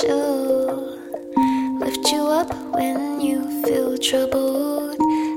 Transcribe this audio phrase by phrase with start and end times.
[0.00, 0.98] angel.
[1.78, 4.96] Lift you up when you feel troubled.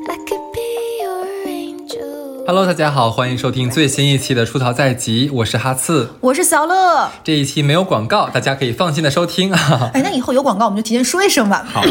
[0.09, 2.45] I could be your angel.
[2.47, 6.09] Hello，大家好，欢迎收听最新一期的《出逃在即》，我是哈刺。
[6.21, 7.09] 我是小乐。
[7.23, 9.91] 这一期没有广告，大家可以放心的收听啊。
[9.93, 11.65] 哎，那以后有广告我们就提前说一声吧。
[11.67, 11.83] 好，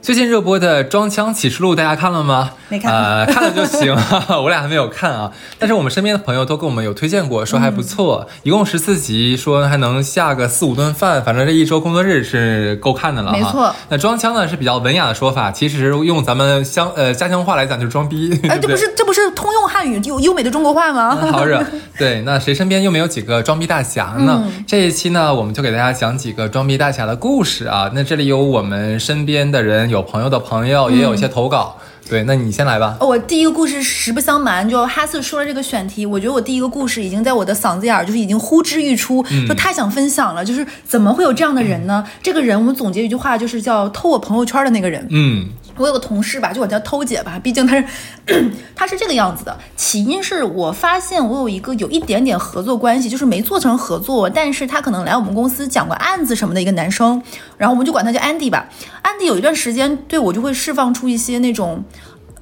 [0.00, 2.52] 最近热播的《装腔启示录》，大家看了吗？
[2.68, 3.94] 没看呃，看了就行。
[4.42, 8.26] 我俩还没有看啊，但是我们身边的朋友都跟我们有推荐过，说还不错。
[8.42, 13.38] 一共十四集，说还能下个四五顿饭，反正这一周工作日是够看的了哈。
[13.38, 18.38] 没错那装腔呢是比较文雅的说法，其实用咱们乡 呃家乡话来讲就是装逼。
[18.48, 21.16] 哎， 这不是这不是通用汉语优优美的中国话吗？
[21.30, 21.64] 好惹。
[21.96, 24.42] 对，那谁身边又没有几个装逼大侠呢？
[24.44, 27.90] 嗯这一期呢，我们就给大家讲几个装逼大侠的故事啊。
[27.94, 31.76] 那这里有我们身边的人，有朋友的朋友，也有一些投稿。
[32.08, 32.96] 对，那你先来吧。
[33.00, 40.44] 哦我第一个故事实不相瞒，就哈斯说了这个选题，我觉得我第一个故事已经在我的嗓子眼儿，就是已经呼之欲出，就太想分享了。
[40.44, 42.06] 就是怎么会有这样的人呢？
[42.22, 45.04] 这个人我们总结一句话，就是叫偷我朋友圈的那个人。
[45.10, 47.84] 嗯，我有个同事吧，就我叫偷姐吧，毕竟她是
[48.74, 49.56] 她是这个样子的。
[49.76, 57.22] 起因是我发现我有一个有一点点合作关系，就是没做成合作，但是他可能来我们公司讲过案子什么的一个男生，
[57.58, 58.68] 然后我们就管他叫 Andy 吧。
[59.02, 61.84] Andy 有一段时间对我就会释放出一些那种。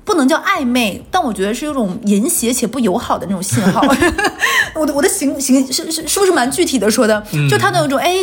[0.04, 3.80] 不能叫暧昧，但我觉得是有种淫邪且不友好的那种信号。
[4.76, 7.22] 我的我的形形是是是不是蛮具体的说的？
[7.50, 8.16] 就他那有种哎，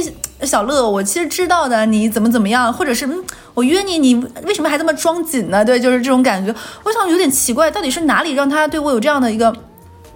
[0.44, 3.24] 小乐，我其实知道的，你怎么怎么样，或者是嗯，
[3.54, 4.16] 我约你，你
[4.46, 5.66] 为什么还这么装紧呢？
[5.66, 6.54] 对，就是这种感觉。
[6.84, 9.54] 我想有点奇怪，到底是哪里让他对我有这样的一个？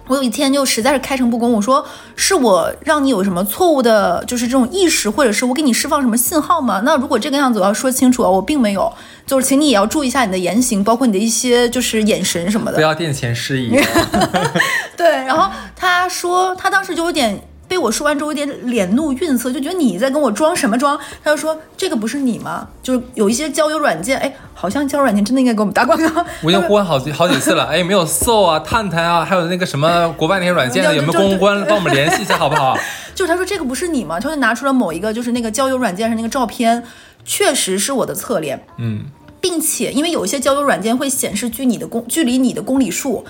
[0.08, 6.82] 我有一天就实在是开诚布公，我说是我让你有什么错误的，就是这种意识，或者是我给你释放什么信号吗？
[6.84, 8.92] 那如果这个样子，我要说清楚啊，我并没有，
[9.26, 12.82] 就是请你也要注意一下你的言行，包括你的一些就是眼神什么的不。
[12.82, 13.70] 要殿前失仪。
[14.96, 20.98] 对，然后他说他当时就有点被我说完之后有点脸怒晕色，就觉得你在跟我装什么装？
[21.24, 22.68] 他就说这个不是你吗？
[22.82, 26.24] 就是有一些交友软件，哎，好像交友软件真的应该给我们打广告。
[26.42, 32.78] 我已经呼唤好几 好几次了，哎，有没有搜啊、探探啊，还有那个什么国外那些软件的，有没有公关帮我们联系一下，好不好？
[33.16, 34.20] 就是他说这个不是你吗？
[34.20, 36.82] 他就拿出了某一个就是那个交友软件上那个照片，
[37.24, 39.06] 确实是我的侧脸，嗯，
[39.40, 43.24] 并且因为有一些交友软件会显示距你的公距离你的公里数。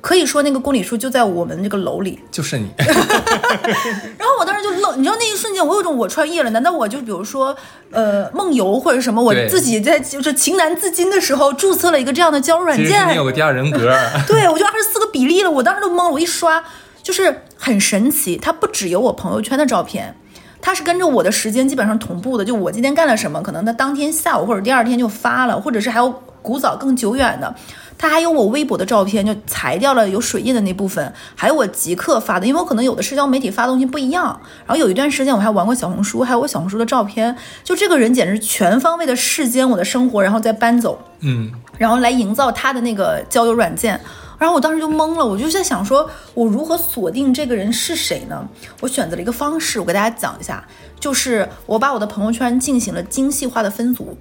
[0.00, 2.70] 可以说那个公里数就在我们这个楼里，就是你。
[2.78, 7.54] 然后我当时就愣，你知道那一瞬间我有种我穿越了，难道我就比如说
[7.90, 13.94] 呃梦游或者什么，我自己在就是情难自禁的时候注册了一个这样的交友软件你，有个第二人格。
[14.26, 16.64] 对我就二十四个比例了，我当时都懵了，我一刷
[17.02, 20.16] 就是很神奇，它不只有我朋友圈的照片。
[20.62, 27.54] 它是跟着我的时间基本上同步的，就我今天干了什么，可能它当天下午或者第二天就发了，或者是还有古早更久远的，
[28.00, 34.40] 它还有我微博的照片，就裁掉了有水印的那部分，还有我即刻发的，因为我可能有的社交媒体发东西不一样。
[34.66, 40.98] 然后有一段时间我还玩过小红书，还有我小红书的照片，就这个人简直全方位的视奸我的生活，然后再搬走。
[41.20, 44.00] 嗯，然后来营造他的那个交友软件。
[44.38, 48.48] 然后我当时就懵了，我就在想说，我如何锁定这个人是谁呢？
[48.80, 50.66] 我选择了一个方式，我给大家讲一下，
[50.98, 54.16] 就是我把我的朋友圈进行了精细化的分组，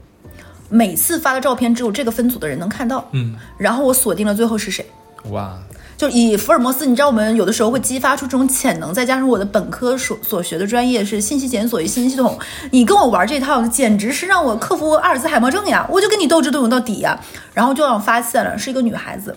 [0.70, 4.86] 每次发的照片只有这个分组的人能看到，嗯，然后我锁定了最后是谁。
[5.32, 5.58] 哇，
[5.98, 12.40] 就以福尔摩斯，你知道我们有的时候会激发出这种潜能，再加上我的本科所所学的专业是信息检索与信息系统，
[12.72, 15.86] 你跟我玩这套，简直是让我克服阿尔兹海默症呀！
[15.92, 17.20] 我就跟你斗智斗勇到底呀！
[17.54, 19.36] 然后就让我发现了是一个女孩子。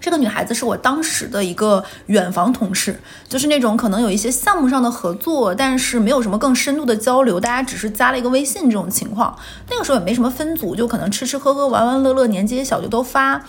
[0.00, 2.98] 这个女孩子是我当时的一个远房同事，
[3.28, 9.36] 就是那种可能有一些项目上的合作，但是没有什么更深度的交流，大家只是加了一个微信这种情况。
[9.68, 13.44] 那个时候也没什么分组，就可能吃吃喝喝、玩玩乐乐，年纪也小就都发。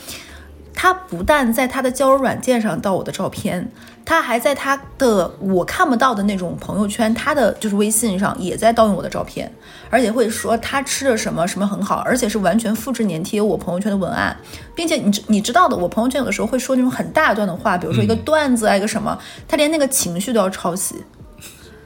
[0.81, 3.69] 他不但在他的交友软件上盗我的照片，
[4.05, 9.51] 他还在他的我看不到的那种朋友圈，他的就是微信上也在盗用我的照片，
[9.89, 14.33] 而且会说他吃了什么什么很好，而且是完全复制粘贴我朋友圈的文案，
[14.73, 19.19] 并且你知你知道的，我朋友圈有的时候会说那种很大段的话，比如说一个段子啊，一个什么，
[19.49, 20.95] 他连那个情绪都要抄袭，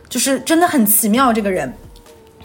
[0.08, 1.74] 就是真的很奇妙这个人。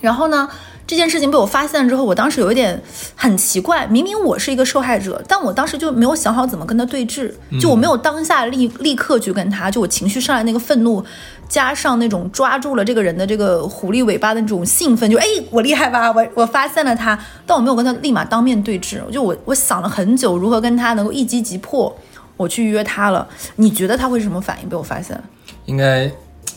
[0.00, 0.48] 然后呢，
[0.88, 2.82] 这件事情被我发现之后，我当时有一点
[3.14, 7.30] 很奇怪，明明我是一个受害者，但我当时就没有想好怎么跟他对峙，
[7.60, 11.04] 就我没有当下立立刻去跟他，就我情绪上来那个愤怒，
[11.46, 21.94] 加上那种抓住了这个人的这个狐狸尾巴的那种兴奋，就哎我厉害吧，我我发现了他，但我没有跟他立马当面对峙，就我我想了很久如何跟他能够一击即破，
[22.38, 24.68] 我去约他了，你觉得他会是什么反应？
[24.70, 25.22] 被我发现。
[25.66, 26.10] 应该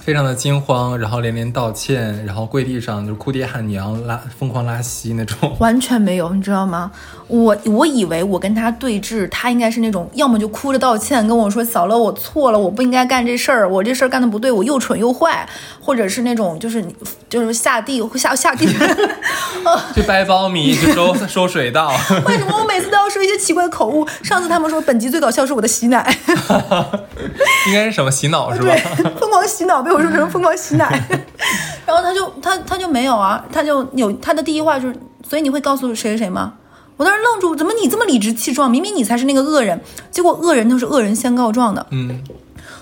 [0.03, 5.55] 非常的惊慌，然后连连道歉，然后跪地上就是哭爹喊娘，拉疯狂拉稀那种。
[5.59, 6.91] 完全没有，你知道吗？
[7.27, 15.47] 我我以为我跟他对峙，他应该是那种要么就哭着道歉跟我说小乐我错了，我不应该干这事儿，我这事儿干的不对，我又蠢又坏，
[15.79, 16.93] 或者是那种就是你
[17.29, 18.67] 就是下地下下地，
[19.95, 21.91] 去掰苞米，去收收水稻。
[22.25, 24.05] 为什么我每次都要说一些奇怪的口误？
[24.23, 26.17] 上次他们说本集最搞笑是我的洗奶，
[27.67, 30.87] 应该是什么洗脑是吧对？，疯狂洗脑被我说成疯狂洗奶，
[31.85, 34.95] 然后他就他他就没有啊，他就有他的第一话就是，
[35.27, 36.53] 所以你会告诉谁谁谁吗？
[36.97, 38.69] 我当时愣住，怎么你这么理直气壮？
[38.69, 41.85] 明明你才是那个恶人，结果恶人都是恶人先告状的。
[41.89, 42.21] 嗯，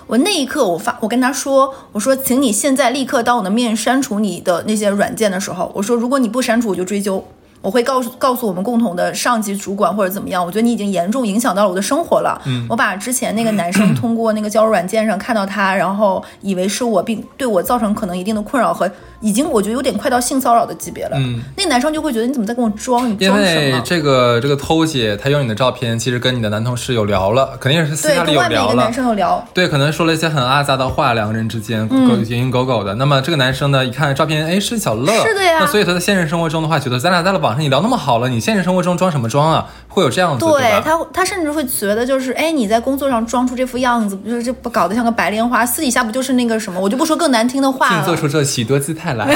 [0.06, 7.26] 我那一刻，我发我跟他说，我说，请你现在立刻当我的面删除你的那些软件的时候，我说，如果你不删除，我就追究。
[7.62, 12.40] 我会告诉告诉我们共同的上级主管或者怎么样，我觉得你已经严重影响到了我的生活了。
[12.46, 18.90] 嗯，我把之前那个男生通过那个交友软件上看到他，然后以为是我，并对我造成可能一定的困扰和
[19.20, 21.16] 已经我觉得有点快到性骚扰的级别了。
[21.18, 23.06] 嗯，那男生就会觉得你怎么在跟我装？
[23.06, 23.76] 你因装什么？
[23.76, 28.92] 为这个这个偷姐她用你的照片，其实跟你的男同事有聊了，肯定是私对，下里跟有聊了外面一个男。
[28.92, 29.46] 生有聊。
[29.52, 32.94] 对，可能说了一些很阿杂的话，两个人之间狗蝇营狗苟的。
[32.94, 39.66] 那么这个男生呢，一看照片，哎，是小乐，是的呀那所以他在现实生活中的话，觉得咱俩在了网上你聊那么好了，你现实生活中装什么装啊？
[39.88, 40.80] 会有这样子，对吧？
[40.84, 46.78] 他，他甚至会觉得就是，哎，你在工作上装出这副样子，不就是这不搞得像个白莲花，私底下不就是那个什么？
[46.80, 48.16] 我就不说更难听的话了做。
[48.16, 49.26] 出这许多姿态来，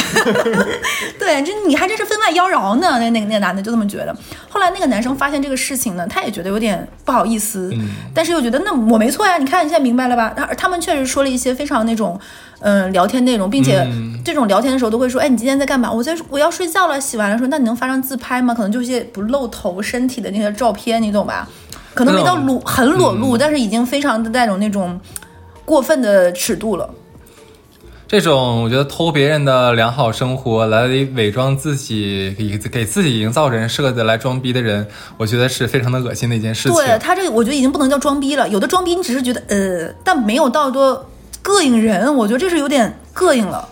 [1.18, 2.98] 对，这你还真是分外妖娆呢。
[3.00, 4.14] 那那个那个男的就这么觉得。
[4.48, 10.32] 后来那个男生发现这个事情呢，他也觉得有点不好意思，嗯但是又觉得那我没错呀，你看你现在明白了吧？
[10.36, 12.18] 他他们确实说了一些非常那种。
[12.60, 15.90] 嗯，聊天内容，并且嗯这种聊天的时候都会说，哎，你今天在干嘛？
[15.90, 18.54] 我在我要睡觉了，洗完了说，那你能发张自拍吗？
[18.54, 21.48] 可能就是些不露头身体的那些照片，你懂吧？
[21.94, 24.98] 可能没到裸很裸露，但是已经非常的那种那种
[25.64, 26.88] 过分的尺度了。
[28.06, 34.86] 这种我觉得偷别人的良好生活来伪装自己，给给自己营造人设的来装逼的人，
[35.16, 36.76] 我觉得是非常的恶心的一件事情。
[36.76, 38.48] 对他这个，我觉得已经不能叫装逼了。
[38.48, 41.04] 有的装逼，你只是觉得呃，但没有到多
[41.44, 42.12] 膈应人。
[42.16, 43.68] 我觉得这是有点膈应了。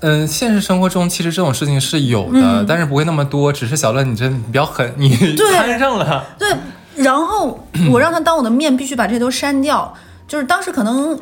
[0.00, 3.52] 嗯，现实生活中其实这种事情是有的，嗯但是不会那么多。
[3.52, 6.24] 只是小乐，你这你比较狠，你对 摊上了。
[6.38, 6.54] 对，
[6.94, 9.92] 然后我让他当我的面必须把这些都删掉。
[10.28, 11.18] 就是当时可能。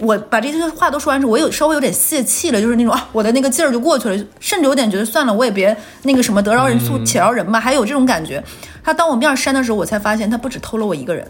[0.00, 8.40] 我把这些话都说完之后，我有稍微有点泄气了，就是那种啊，我的那个劲儿就过去了，甚至有点觉得算了，我也别那个什么得饶人处且饶人吧，还有这种感觉。
[8.84, 11.26] 他当我面删的时候，我才发现他不止偷了我一个人，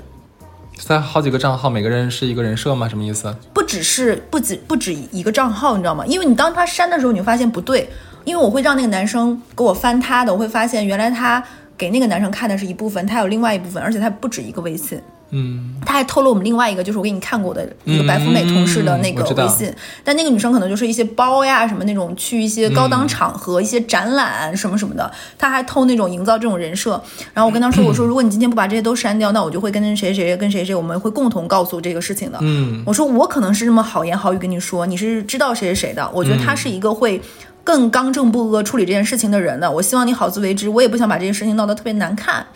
[0.84, 2.88] 他好几个账号，每个人是一个人设吗？
[2.88, 3.34] 什么意思？
[3.52, 6.04] 不只是不止不止一个账号，你知道吗？
[6.06, 7.88] 因为你当他删的时候，你会发现不对，
[8.24, 11.42] 因为我会让那个男生给我翻他的，我会发现原来他
[11.76, 15.00] 给那个男生看的是一部分，他有另外一部分，而且他不止一个微信。
[15.30, 19.72] 嗯，他还透露我们另外一个，就是我给你看过的一个白富美同事的那个微信，
[20.04, 26.92] 但那个女生可能就是一些包呀什么那种，去一些高档场合、一些展览什么什么的，他还偷那种营造这种人设。
[27.34, 32.38] 然后我跟他说，我说如果你今天不把这些都删掉，那我就会跟谁谁跟谁谁，我们会共同告诉这个事情的。
[32.40, 37.20] 嗯，我说我可能是这么好言好语跟你说，你是知道谁谁谁的，我觉得他是一个会。
[37.64, 42.46] 更刚正不阿处理这件事情的人的，我希望你好自为之，我也不想把这件事情闹得特别难看。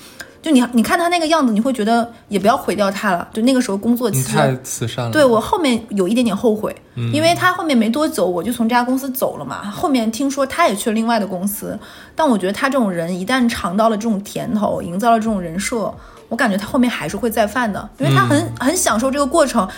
[0.43, 3.29] 就你，你看他那个样子，你会觉得也不要毁掉他了。
[3.33, 5.11] 就那个时候工作期，你太慈善了。
[5.11, 6.75] 对我后面有一点点后悔，
[7.13, 9.71] 因为他后面没多久我就从这家公司走了嘛。
[9.71, 11.79] 后面听说他也去了另外的公司，
[12.15, 15.93] 但我觉得他这种人一旦尝到了这种甜头，营造了这种人设，
[16.29, 19.69] 我感觉他后面还是会再犯的，因为他很、很享受这个过程。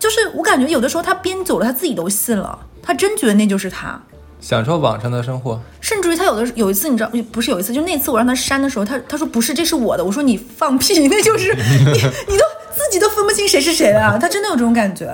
[0.00, 4.00] 就是我感觉有的时候他编久了，他自己都信了，他真觉得那就是他。
[4.40, 10.04] 享受网上的生活，甚至于他有的有一次，你知道不是有一次，就那次我让他删的时候，他他说不是，这是我的。
[10.04, 14.16] 我说你放屁，那就是 你，你都自己都分不清谁是谁啊！
[14.18, 15.06] 他真的有这种感觉，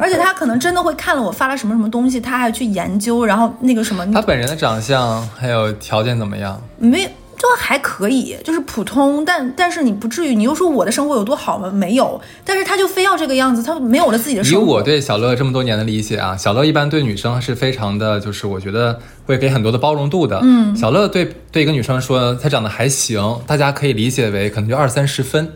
[0.00, 6.60] 而且他可能真的会看了我发了什么什么东西，他还去研究，然后那个什么，他本人的长相还有条件怎么样？
[6.78, 7.08] 没
[7.40, 11.70] 就还可以，就是普通，但但是你不至于，你又说我的生活有多好吗？
[11.70, 14.74] 没有，但是他就非要这个样子，他没有了自己的以生活。
[14.74, 20.38] 我对小乐这么多年的理解啊，小乐一般对女生是非常的，就是我觉得会给很多的包容度的。
[20.42, 25.50] 嗯，小乐对对一个女生说她长得还行，大家可以理解为可能就二三十分，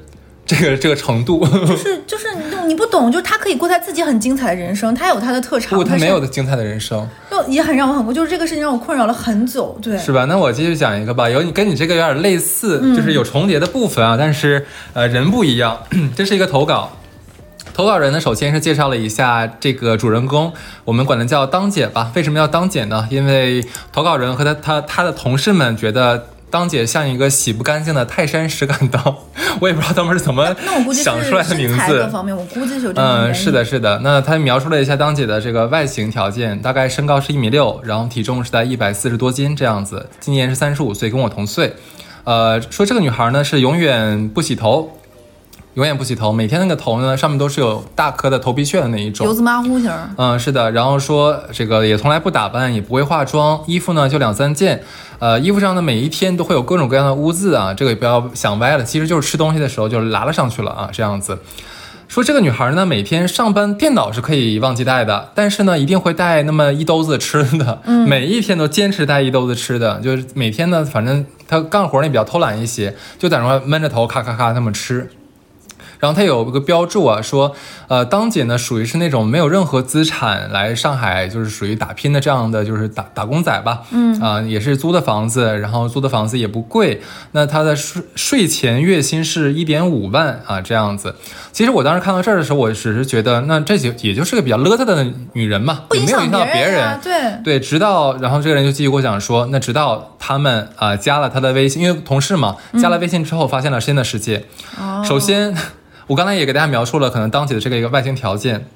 [0.47, 1.47] 这个这个程度。
[1.47, 2.34] 就是就是
[2.66, 9.78] 你你不懂，就是他可以过他自己很精彩的人生，他有他的特长，不，他没有的精彩的人生，就也很让我很就是这个事情让我困扰了很久。
[9.80, 10.25] 对，是吧？
[10.25, 15.78] 那我继续讲一个吧，有你跟你这个有点类似，就是有重叠的部分啊，但是呃人不一样。
[16.16, 16.90] 这是一个投稿。
[17.73, 20.52] 投稿人呢，首先是介绍了一下这个主人公，
[20.85, 22.12] 我们管他叫当姐吧。
[22.14, 23.09] 为什么要当姐呢？
[23.11, 29.17] 因为投稿人和他他他的同事们觉得当姐像一个洗不干净的泰山石敢当，
[29.61, 30.55] 我也不知道他们是怎么
[30.93, 32.09] 想出来的名字。
[32.11, 33.03] 方面，我估计是有这。
[33.03, 33.99] 嗯，是的，是的。
[34.05, 41.75] 那他描述了一下当姐的这个外形条件，大概身高是一米六，然后体重是在一百四十多斤这样子，今年是三十五岁，跟我同岁。
[42.23, 44.97] 呃，说这个女孩呢是永远不洗头，
[45.75, 49.35] 永远不洗头，每天那个头呢上面都是有大颗的头皮屑的那一种油。
[49.35, 50.09] 渍马虎型儿。
[50.16, 54.83] 嗯，是的，然后说这个也从来不打扮，也不会化妆，衣服呢就两三件，
[55.19, 61.38] 呃，衣服上的每一天都会有各种各样的污渍啊，这个也不要想歪了，其实就是吃东西的时候就拉了上去了啊，这样子。
[62.07, 75.11] 说这个女孩呢，每天上班电脑是可以忘记带的，但是呢，一定会带那么一兜子吃的， 每一天都坚持带一兜子吃的，就是每天呢，反正她干活呢比较偷懒一些，就在那闷着头咔咔咔那么吃。
[76.01, 77.55] 然后他有一个标注啊，说，
[77.89, 87.01] 呃，当姐呢属于是那种没有任何资产来上海，就是属于打拼的这样的，就是打打工仔吧，嗯，啊、也是租的房子，然后租的房子也不贵，
[87.33, 91.15] 那他的税税前月薪是一点五万啊，这样子。
[91.53, 97.13] 其实我当时看到这儿的时候，我只是觉得，那这就也就是个比较邋遢的女人嘛，也没有影响到别人啊，对，
[97.45, 104.45] 对，直到然后这个人就继续跟我讲说，那直到他们啊、加了他的微信，因为同事嘛，加了微信之后发现了新的世界。
[104.79, 105.03] 哦。
[105.05, 105.55] 首先，
[106.07, 108.67] 我刚才也给大家描述了可能当姐的这个一个外形条件，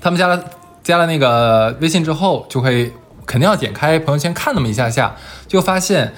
[0.00, 0.44] 他们加了
[0.82, 2.92] 加了那个微信之后，就会
[3.26, 6.14] 肯定要点开朋友圈看那么一下下，就发现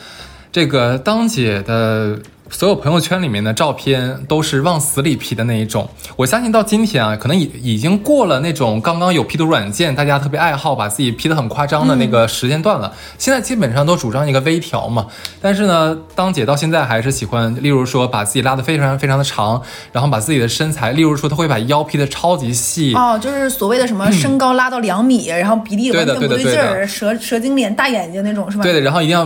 [0.50, 2.18] 这个当姐的。
[2.52, 12.92] 所有朋友圈里面的照片都是往死里 P 的那一种，我相信到今天啊，可能已已经过了那种刚刚有 P 图软件，大家特别爱好把自己 P 的很夸张的那个时间段了。
[13.18, 15.06] 现在基本上都主张一个微调嘛，
[15.40, 28.62] 但是呢，当姐到现在还是喜欢，例如说把自己拉得非常非常的长，然后把自己的身材，例如说她会把腰 P 的超级细，哦，就是所谓的什么身高拉到两米，然后比例完全不对劲儿，蛇蛇精脸、大眼睛那种是吧？
[28.62, 29.24] 对的，然后一定要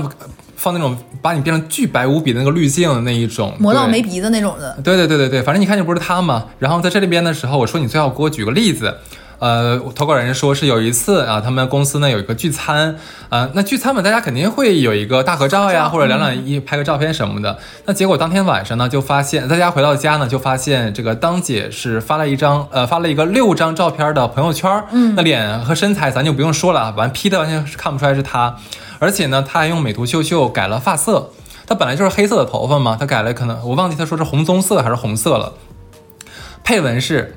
[0.66, 4.76] 放那种把你变成巨白无比的那个滤镜的那一种，磨到没鼻子那种的。
[4.82, 6.46] 对对对对对，反正一看就不是他嘛。
[6.58, 8.96] 然后在这里边的时候，我说你最好给我举个例子。
[9.38, 12.96] 呃，投稿人说是有一次啊，他们公司呢有一个聚餐，
[13.28, 17.58] 啊，那聚餐嘛，大家肯定会有一个大合照呀，或者两两一拍个照片什么的。
[17.84, 28.56] 那结果当天晚上呢，就发现大家回到家呢，就发现这个当姐是发了一张呃发了一个六张照片的朋友圈，嗯，那脸和身材咱就不用说了，完 P 的完全是看不出来是她，
[28.98, 31.30] 而且呢，他还用美图秀秀改了发色。
[31.66, 35.54] 他本来就是黑色的头发嘛，他改了可能我忘记他说是红棕色还是红色了。
[36.62, 37.36] 配文是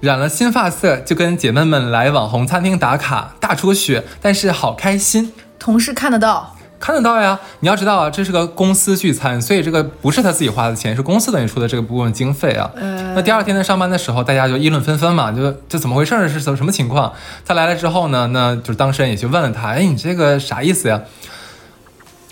[0.00, 5.32] 染了新发色，就跟姐妹们来网红餐厅打卡，大出血，但是好开心。
[5.58, 12.70] 同事看得到，看得到呀，你要知道啊，这是个公司聚餐，所以这个不是他自己花的钱，是公司等于出的这个部分经费啊。
[13.14, 16.26] 那第二天在，上班的时候，大家就议论纷纷嘛，就这怎么回事儿？
[16.26, 17.12] 是什什么情况？
[17.44, 21.02] 他来了之后呢，那就是当事人也去问了他，哎，你这个啥意思呀？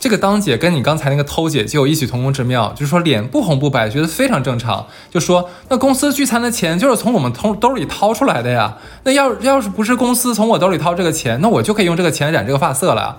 [0.01, 4.87] 这个当姐跟你刚才那个偷姐就有异曲同工之妙，就是说脸不红不白，觉得非常正常。
[5.11, 13.19] 就说那公司聚餐的钱就是从我们兜兜里掏出来的呀，那要要是不是公司从我兜里掏这个钱，那我就可以用这个钱染这个发色了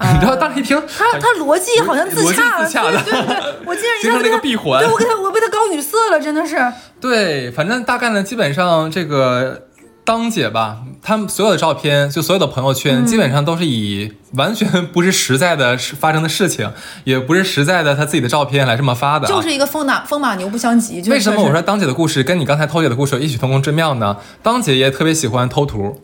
[0.00, 0.12] 呀。
[0.12, 6.56] 你知道，当时一听，他他逻辑好像自洽了，自洽的对对对，我竟然一形成了一个闭环对我给他我被他搞语塞了，真的是。
[7.00, 9.62] 对，反正大概呢，基本上这个
[10.04, 16.70] 当姐吧，他们所有的照片，就所有的朋友圈，嗯基本上都是以完全不是实在的事发生的事情，
[17.04, 19.28] 也不是实在的他自己的照片来这么发的、啊。
[19.28, 21.02] 就是一个风马风马牛不相及。
[21.02, 24.16] 就是为什么我说当姐的故事跟你刚才偷姐的故事有异曲同工之妙呢？
[24.42, 26.00] 当姐也特别喜欢偷图，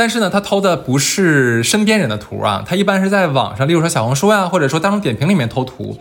[0.00, 5.98] 但是呢，他偷的不是身边人的图啊，他一般是在网上，例如说小红书呀、或者说大众点评里面偷图。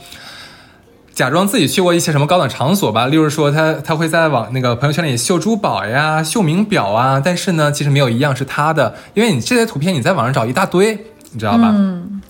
[1.13, 10.97] 假装自己去过一些什么高档场所吧，例如说他他会在网那个朋友圈里秀珠宝呀、秀名表啊，但是呢，其实没有一样是他的，因为你这些图片你在网上找一大堆，
[11.31, 11.73] 你知道吧？
[11.75, 12.21] 嗯。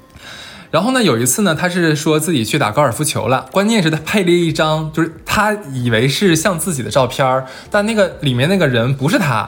[0.72, 9.48] 然后呢，有一次呢，他是说自己去打高尔夫球了，关键是他配了一张，就是他以为是像自己的照片儿，但那个里面那个人不是他。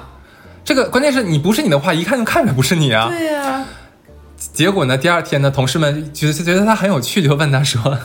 [0.64, 3.08] 这个关键是你不是你的话，一看就看着不是你啊。
[3.10, 3.66] 对呀、
[4.54, 7.98] 结果呢，第二天呢，同事们觉得觉得他很有趣，就问他说：“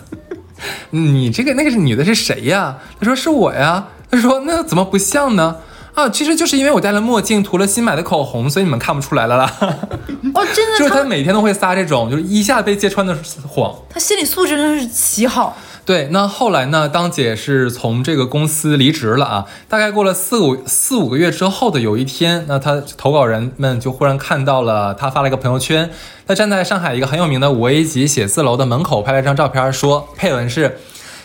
[0.91, 5.57] 你这个那个是女的是谁呀？”他说：“是我呀。”他说：“那怎么不像呢？”
[5.95, 9.51] 啊，其实就是因为我戴了墨镜，涂了新买的口红，所以你们看不出来了啦。
[9.61, 13.17] 哦，真的， 就是他他每天都会撒这种，就是一下被揭穿的
[13.49, 13.75] 谎。
[13.89, 15.57] 他心理素质真的是奇好。
[15.87, 16.89] 对，那后来呢？
[16.89, 19.47] 当姐是从这个公司离职了啊。
[19.69, 25.89] 大概过了四五四五个月之后的有一天，那她投稿人们就忽然看到了她发了一个朋友圈，
[26.27, 30.77] 她站在上海一个很有名的五 A 级写字楼的门口拍了一张照片，说配文是：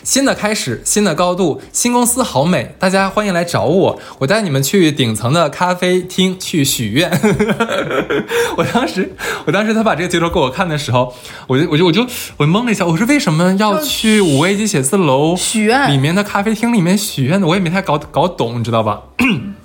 [0.04, 7.10] 新的开始，新的高度，新公司好美，大家欢迎来找我，我带你们去顶层的咖啡厅去许愿。
[8.56, 9.12] 我当时，
[9.46, 11.14] 我当时他把这个截图给我看的时候，
[11.46, 12.06] 我就我就我就
[12.36, 17.46] 我懵了一下，我说为什么要去五 A 级写字楼许愿里面的咖啡厅里面许愿呢？
[17.46, 19.02] 我也没太搞搞懂，你知道吧？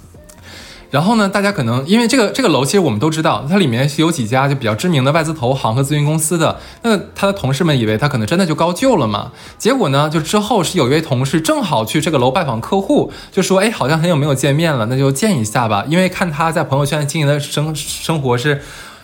[0.89, 6.57] 然后呢，大家可能因为这个这个楼，其实我们都知道，它里面是有几家就比较知名的外资投行和咨询公司的。
[6.83, 9.31] 那他的同事们以为他可能真的就高就了嘛？
[9.57, 18.61] 结果呢，就之后是有一位同事正好去这个楼拜访客户，就说：“哎，好像很久没有见面了，那就见一下吧。”因为看他在朋友圈经营的生生活是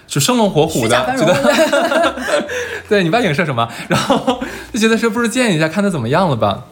[0.08, 2.16] 就生龙活虎的，觉得
[2.88, 6.63] 对你不要影射什么，然后就觉得说不如见一下，看他怎么样了吧。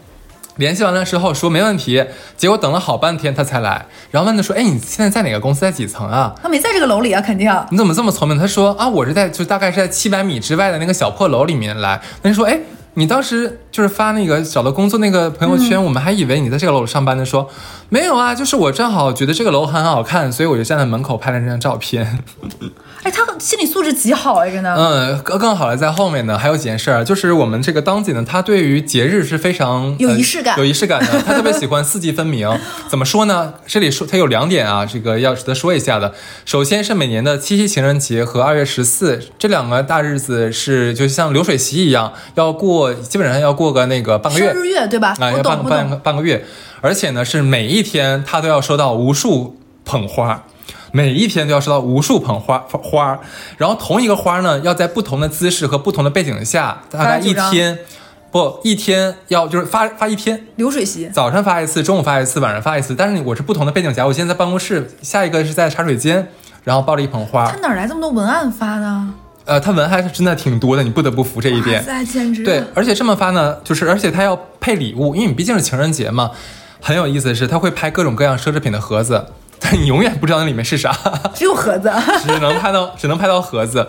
[0.58, 2.06] 联系完了之后说没问题，
[2.36, 7.52] 结果等了好半天他才来，然后问他说：“哎，你现在在哪个公司，在几层啊？”他没在这个楼里啊，肯定。
[7.70, 8.38] 你怎么这么聪明？
[8.38, 12.60] 他说：“啊，我是在就大概是在七百米之外的那个小破楼里面来。”那就说：“哎，
[12.96, 17.50] 你当时就是发那个找到工作那个朋友圈，我们还以为你在这个楼上班呢。”说
[17.90, 22.20] ：“没有啊，就是我正好觉得这个楼很好看，所以我就站在门口拍了这张照片。”
[23.04, 24.72] 哎，他心理素质极好哎，真的。
[24.76, 31.22] 嗯，更更好的在后面呢，还有几件事儿，就是我们这个当姐呢，她对于节日是非常有仪式感，有仪式感的。
[31.22, 32.48] 她特别喜欢四季分明。
[32.88, 33.56] 怎么说呢？
[33.66, 36.14] 这里说她有两点啊，这个要值得说一下的。
[36.46, 45.16] 首先是每年的七夕情人节和二月十四这两个大日子是就像流水席一样，要过，基本上要过个那个半个月，生日月对吧？
[45.20, 46.46] 啊，要半半半个月，
[46.82, 50.44] 而且呢是每一天她都要收到无数捧花。
[50.92, 53.20] 每一天都要收到无数捧花花，
[53.58, 57.80] 然后同一个花呢，要在不同的姿势和不同的背景下，大概一天，
[58.32, 62.94] 不一天要就是发发一天流水席，早上发一次，中午发一次，晚上发一次。
[62.96, 66.28] 但是我是不同的背景下，我现在在办公室，下一个是在茶水间，
[66.64, 67.50] 然后抱着一捧花。
[67.50, 69.14] 他哪来这么多文案发呢？
[69.46, 71.84] 呃，他文还是真的挺多的，你不得不服这一点。
[72.06, 76.32] 简直对，而且这么发呢，就是而且他要配礼物，因为你毕竟是情人节嘛。
[76.80, 79.26] 很有意思的是，他会拍各种各样奢侈品的盒子。
[79.62, 80.92] 但你永远不知道那里面是啥，
[81.34, 81.90] 只有盒子，
[82.26, 83.88] 只能拍到，只能拍到盒子。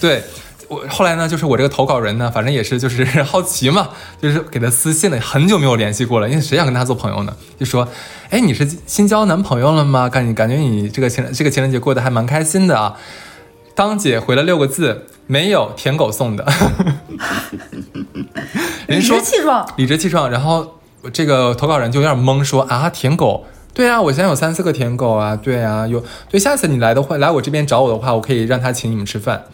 [0.00, 0.22] 对
[0.68, 7.36] 我后来呢，就是我这个投稿人呢，反正也是就是 好奇嘛，就是给他私信了，很久没有联系过了，因为谁想跟他做朋友呢？
[7.58, 7.86] 就说，
[8.30, 10.08] 哎，你是新交男朋友了吗？
[10.08, 12.96] 感你感觉你这个情这个情人节过得还蛮开心的啊。
[13.74, 16.46] 当姐回了六个字，没有舔狗送的。
[18.86, 20.30] 理直气壮，理直气壮。
[20.30, 20.78] 然后
[21.12, 23.46] 这个投稿人就有点懵，说啊，舔狗。
[23.74, 29.44] 对啊，我现在有三四个舔狗啊，对啊，有对，下次你来的话，来我这边找我的话，我可以让他请你们吃饭。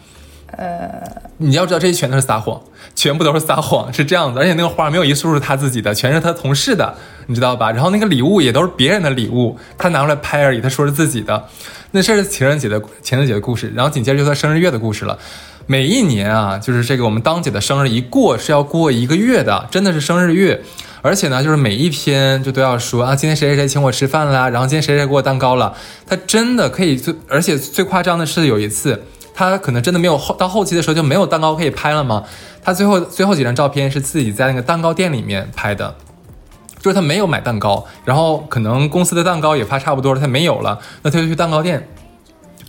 [0.51, 1.01] 呃，
[1.37, 2.59] 你要知道这些全都是撒谎，
[2.95, 6.95] 全部都是撒谎，是这样子，而且那个花没有一束是他自己的，全是他同事的，
[7.27, 7.71] 你知道吧？
[7.71, 11.45] 然后那个礼物也都是别人的礼物，他拿出来拍而已，他说是自己的。
[11.91, 15.17] 那这是情人节的情人节的故事，然后紧接着就他生日月的故事了。
[15.71, 20.59] 每一年啊，就是这个我们当姐的生日一过是要过一个月的，真的是生日月。
[21.03, 25.75] 而且呢，就是每一天就都要说啊，今天谁谁谁请我吃饭啦，然后今天谁谁给我蛋糕了。
[26.07, 29.03] 他真的可以最，而且最夸张的是有一次，
[29.35, 32.23] 他可能真的没有后到后期的时候就没有蛋糕可以拍了吗？
[32.63, 35.93] 他最后最后几张照片是自己在那个蛋糕店里面拍的，
[36.79, 41.87] 就是他没有买蛋糕，然后可能公司的蛋糕也发差不多了，他没有了，那他就去蛋糕店。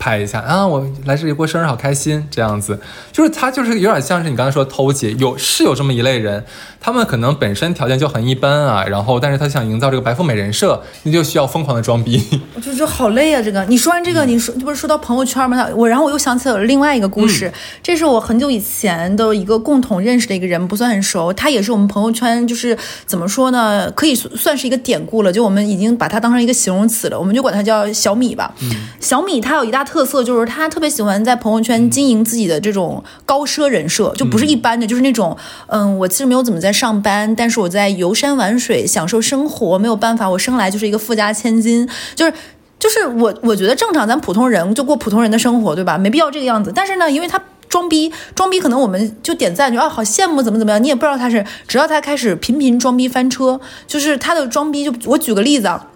[0.00, 0.66] 拍一下啊！
[0.66, 2.26] 我来这里过生日，好开心。
[2.30, 2.80] 这样子，
[3.12, 6.42] 就是他，就是有点像是你刚才说偷姐，有是有这么一类人，
[6.80, 12.40] 他们可能本身条件就很一般啊，然后但是他想营造这个白富美人设，那就需要疯狂的装逼。
[12.54, 13.42] 我就觉得好累啊！
[13.42, 15.68] 这个你说完这个，你说这不是说到朋友圈吗？
[15.76, 28.54] 我然后我又想起了另外一个故事，这是我很久以前的一个共同认识的一个人，不算很熟，他也是我们朋友圈，就是怎么说呢，可以算是一个典故了，就我们已经把他当成一个形容词了，我们就管他叫小米吧。
[28.98, 29.84] 小米他有一大。
[29.90, 42.32] 特色就是他特别喜欢在朋友圈经营自己的这种高奢人设，就不是一般的，就是那种，嗯，我其实没有怎么在上班，但是我在游山玩水，享受生活，没有办法，我生来就是一个富家千金，就是
[42.78, 45.98] 就是我我觉得正常，咱普通人就过普通人的生活，对吧？
[45.98, 46.70] 没必要这个样子。
[46.72, 55.88] 但是呢，因为他装逼，装逼可能我们就点赞，就啊好羡慕，怎么怎么样，你也不知道他是，只要他开始频频装逼翻车，就是他的装逼，就我举个例子啊。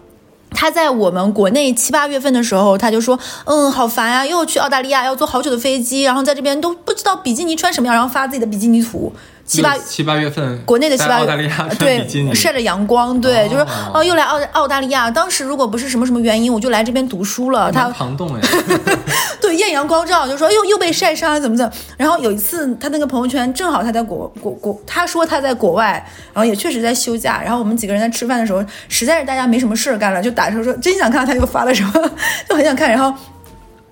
[0.54, 9.12] 他在我们国内七八月份的时候，他就说，嗯，好烦呀，又去澳大利亚，要坐好久的飞机，然后在这边都不知道比基尼穿什么样，然后发自己的比基尼图。
[9.46, 15.10] 七八七八月份，国内的七八澳大利亚对晒着阳光，对，就是哦，又来澳澳大利亚。
[15.10, 17.70] 当时如果不是什么什么原因，我就来这边读书了。
[17.70, 18.40] 他抗冻哎，
[19.42, 21.70] 对，艳阳光照，就说又又被晒伤了，怎么怎么。
[21.98, 26.02] 然后有一次，他那个朋友圈正好他在国国国，他说他在国外，
[26.32, 27.42] 然后也确实在休假。
[27.42, 31.92] 然后我们几个人在吃饭的时候，实在是大家没什么事干了，就打车说真想看看他又发了什么，
[32.48, 32.88] 就很想看。
[32.88, 33.14] 然后。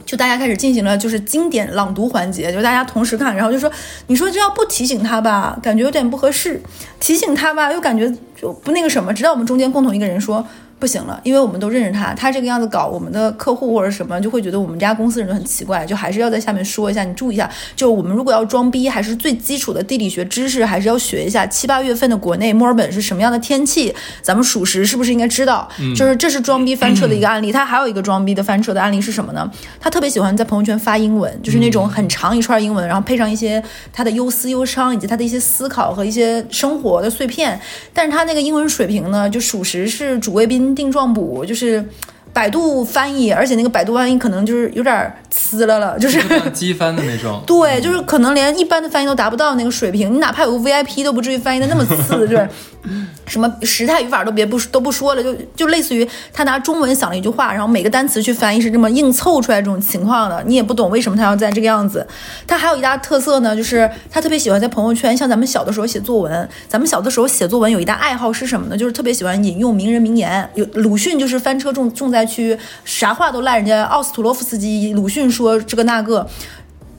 [0.05, 3.71] 就大家开始进行了就是经典朗读环节，就大家同时看，然后就说，
[4.07, 6.57] 你说这要不提醒他吧，感觉有点不合适；
[7.01, 9.13] 提醒他吧，又感觉就不那个什么。
[9.13, 10.47] 直到我们中间共同一个人说。
[10.83, 25.69] 不行了，因为我们都认识他，他这个样子搞我们的客户或者什么，就会觉得我们家公司人都很奇怪，就还是要在下面说一下，你注意一下，就我们如果要装逼，还是最基础的地理学知识，还是要学一下七八月份的国内墨尔本是什么样的天气，咱们属实是不是应该知道？
[25.95, 27.53] 就是这是装逼翻车的一个案例。
[27.53, 29.49] 他还有一个装逼的翻车的案例是什么呢？
[29.79, 37.61] 他特别喜欢在朋友圈发英文，就是那种很长一串英文，然后配上一些他的忧思忧伤以及他的一些思考和一些生活的碎片。
[37.95, 41.45] 但是他那个英文水平呢，就属实是主谓宾定状补。
[41.45, 41.85] 就是
[42.33, 47.43] 百度翻译，而且那个百度翻译可能就是有点呲了了，就是机翻的那种。
[47.47, 52.49] 对，就是可能连一般的翻译都达不到那个水平，你哪怕有个 VIP 都不至于翻译的那么次，对。
[53.29, 62.05] 什么时态语法都别不都不说了，就就类似于他拿中文想了一句话，然后每个单词去翻译是这么硬凑出来这种情况的，你也不懂为什么他要在这个样子。
[62.45, 68.77] 他还有一大特色呢，就是他特别喜欢在朋友圈，像咱们小的时候写作文，咱们小的时候写作文有一大爱好是什么呢？
[68.77, 70.51] 就是特别喜欢引用名人名言。
[70.55, 74.93] 有鲁迅就是翻车重重去，啥话都赖人家奥斯图洛夫斯基。
[74.93, 76.29] 鲁迅说这个那个。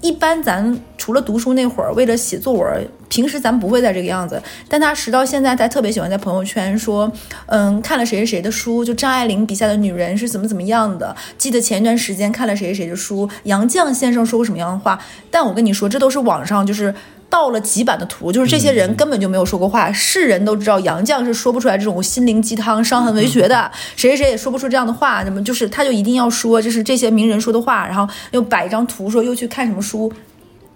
[0.01, 4.43] 一般咱除了读书那会儿，为了写作文，平时咱不会在这个样子。
[4.67, 7.09] 但他时到现在，他特别喜欢在朋友圈说，
[7.45, 11.15] 嗯，看了谁谁谁的书，就张爱玲笔下的女人是怎么怎么样的。
[11.37, 14.99] 记得前一段时间看了谁谁谁的书，杨绛先生说过什么样的话。
[15.31, 16.93] 但我跟你说，这都是网上就是。
[17.33, 30.13] 盗了几版的图，就是这些人根本就没有说过话，是人都知道杨绛是说不出来这种心灵鸡汤、伤痕文学的，谁谁谁也说不出这样的话，那么就是他就一定要说，就是这些名人说的话，然后又摆一张图说又去看什么书，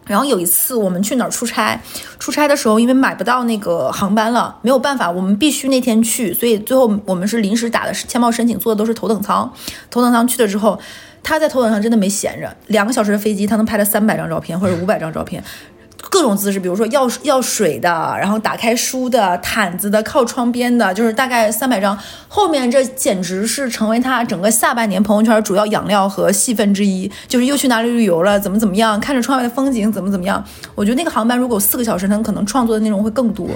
[0.08, 1.80] 然后有一次我们去哪儿出差，
[2.18, 9.54] 出差的时候因为买不到那个航班了，没有办法，我们必须那天去，所以最后我们是临时打的签报申请，坐的都是头等舱，
[9.92, 10.80] 头等舱去了之后，
[11.22, 15.44] 他在头等舱真的没闲着，两个小时的飞机，他能拍了三百张照片或者五百张照片。
[16.10, 17.90] 各种姿势，比如说要要水的，
[18.20, 21.98] 然后打开书的、毯子的、靠窗边的，就是大概三百张。
[22.28, 30.44] 后面这简直是成为他整个下半年朋友圈主要养料和戏份之一，就是又去哪里旅游了，怎么怎么样，看着窗外的风景，怎么怎么样。
[30.76, 33.48] 我觉得那个航班如果四个小时，他可能创作的内容会更多，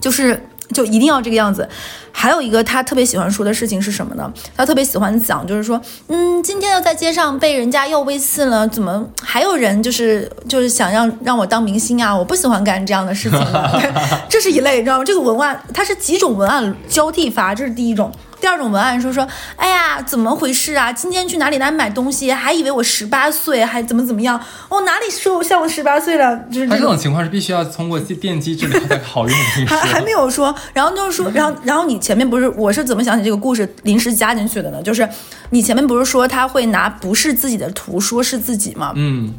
[0.00, 0.40] 就是。
[0.72, 1.68] 就一定要这个样子。
[2.12, 4.32] 还有一个他特别喜欢说的事情是什么呢？
[4.56, 12.14] 他特别喜欢讲，就是说，嗯，今天要在街上被人家要微信了，怎么还有人就是就是想让让我当明星啊？
[12.14, 13.38] 我不喜欢干这样的事情。
[14.28, 15.04] 这是一类，你知道吗？
[15.04, 18.12] 这个文案它是几种文案交替发，这是第一种。
[18.40, 19.26] 第二种文案说说，
[19.56, 20.92] 哎呀，怎么回事啊？
[20.92, 24.40] 今天去哪里来买东西，还以为我十八岁，还怎么怎么样？
[24.68, 26.36] 哦，哪里说我像我十八岁了？
[26.50, 29.66] 就是这种情况是必须要通过电机治疗才好用的。
[29.66, 34.82] 还还没有说，然后就是说，然后然后你前面不是我是怎么想起这个故事临时加进去的呢？
[34.82, 35.08] 就是
[35.50, 38.92] 你前面不是说他会拿不是自己的图说是自己吗？
[38.96, 39.34] 嗯。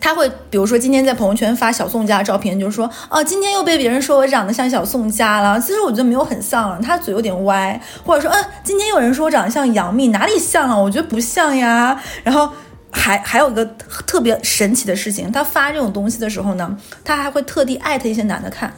[0.00, 5.60] 他会比如说今天在朋友圈发小宋佳照片，就是说哦，今天又被别人说我长得像小宋佳了。
[5.60, 10.82] 其实我觉得没有很像，他嘴有点歪，或者说嗯，今天有人说我长得像杨幂，哪里像了？
[10.82, 12.00] 我觉得不像呀。
[12.22, 12.50] 然后
[12.90, 13.64] 还 还有一个
[14.06, 18.72] 特别神奇的事情，他发这种东西的时候呢，他还会特地艾特一些男的看。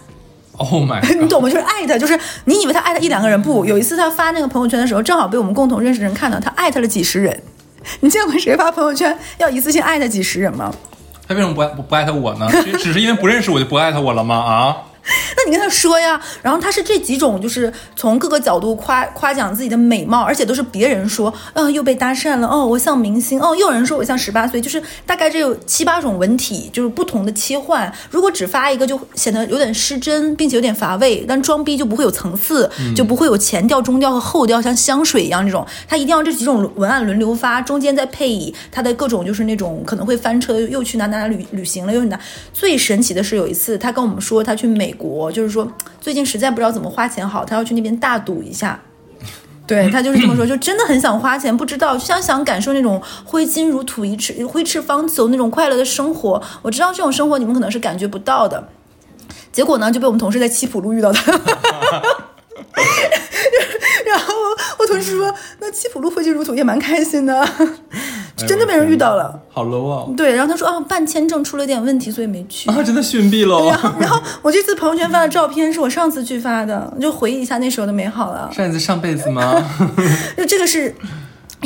[0.58, 1.50] Oh my， 你懂吗？
[1.50, 7.42] 就是艾特，就是你以为他艾特一两个人，不，有一次他发那个朋友圈的时候，正好被我们共同认识的人看到，他艾特了几十人。
[8.00, 10.74] 你见过谁发朋友圈要一次性艾特几十人吗？
[11.28, 12.48] 他为什么不不不艾特我呢？
[12.78, 14.36] 只是因为不认识我就不艾特我了吗？
[14.36, 14.76] 啊？
[15.36, 27.92] 那你跟他说呀，然后他是这几种，就是从各个角度夸夸奖自己的美貌，而且都是别人说，啊又被搭讪了，哦我像明星，哦又有人说我像十八岁，就是大概这有七八种文体，就是不同的切换。
[28.10, 31.24] 如果只发一个，就显得有点失真，并且有点乏味。
[31.28, 35.64] 但装逼就不会有层次，就不会有前调、中调和后调，像香水一样这种。
[35.88, 42.18] 他一定要这几种文案轮流发，中间再配以他的各种，就是那种可能会翻车，又去哪哪哪旅旅行了，又哪。
[42.52, 45.30] 最神奇的是有一次，他跟我们说他去美国。
[45.30, 48.80] 就是说， 最近实在不知道怎么花钱好，他要去那边大赌一下。
[49.66, 56.40] 对他就是这么说，就真的很想花钱，不知道想想感受那种挥金如土一尺挥斥方遒那种快乐的生活。
[56.62, 58.68] 我知道这种生活你们可能是感觉不到的。
[59.50, 61.32] 结果呢，就被我们同事在七浦路遇到他。
[64.06, 64.34] 然后
[64.78, 67.48] 我同事说：“那七浦路挥金如土也蛮开心的。”
[68.36, 70.06] 真的被人遇到了，好 low 啊！
[70.16, 73.66] 对，然后他说啊，办签证出了点问题，所以没去啊，真的逊毙了。
[73.70, 78.50] 然后， 然后我这次朋友圈发的照片是我上次去发的，就回忆一下那时候的美好了。
[78.52, 79.54] 上一次上辈子吗？
[80.36, 80.94] 就这个是。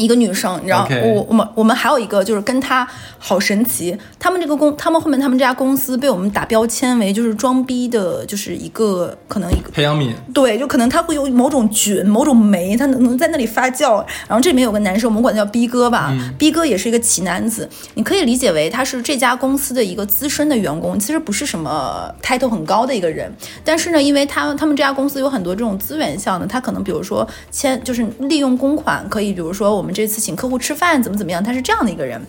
[0.00, 2.86] 一个女生，你知道我我们我们还有一个就是跟她
[3.18, 14.04] 好神奇，他们这个公，他们后面他们这家公司被我们打标签为就是装逼的，就是一个可能一个培养皿，对，就可能他会有某种菌、某种酶，他能能在那里发酵。
[14.26, 23.30] 然后这里面有个男生，我们管他叫逼哥吧，逼哥也是一个奇男子，你可以理解为他是这家公司的一个资深的员工，其实不是什么 title 很高的一个人。
[23.64, 32.20] 但是呢，因为他他们这家公司有很多这种资源项的，他可能比如说签就是利用公款，可以比如说我们这次请客户吃饭怎么怎么样，他是这样的一个人。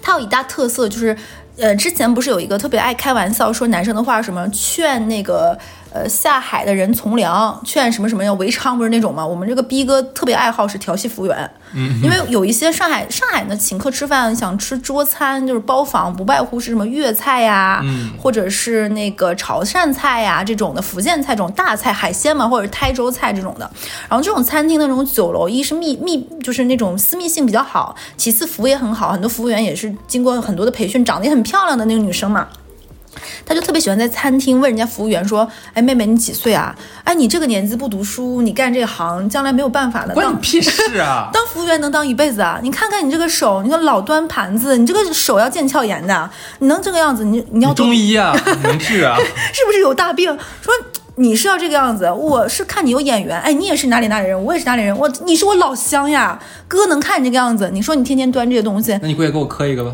[0.00, 1.16] 他有一大特色就是，
[1.56, 5.58] 呃，之前不是有一个特别爱开玩笑说男生的话，什么劝那个
[5.94, 9.24] 呃下海的人从良，劝什么什么要为娼，不是那种吗？
[9.24, 17.80] 我们这个逼哥特别爱好是调戏服务员，嗯，因为有一些上海上海呢请客吃饭想吃桌餐就是包房，不外乎是什么粤菜呀、
[18.20, 23.70] 或者是那个潮汕菜呀、这种的，福建菜这种大菜海鲜嘛，或者是台州菜这种的。
[24.08, 32.48] 然后这种餐厅的那种酒楼，一是密密就是那种私密性比较好，其次服务也很好，很多服务员也是经过很多的培训，长得也很漂亮的那个女生嘛。
[33.44, 36.74] 她就特别喜欢在餐厅问人家服务员说：“哎，妹妹你几岁啊？
[37.04, 40.08] 哎，你这个年纪不读书，你干这行将来没有办法的。
[40.08, 41.30] 当关你屁事啊！
[41.34, 42.60] 当服务员能当一辈子啊！
[42.62, 47.24] 你看看你这个手，你个老端盘子，你这个手要腱鞘炎的，你能这个样子？
[47.24, 49.16] 你你要你中医啊，能治啊？
[49.52, 50.36] 是不是有大病？
[50.60, 50.72] 说
[51.16, 59.92] 你是要这个样子，我是看你有眼缘，哎，你也是哪里哪里人，我也是哪里人，我你是我老乡呀，哥能看你这个样子，你说你天天端这些东西，那你过来给我磕一个吧。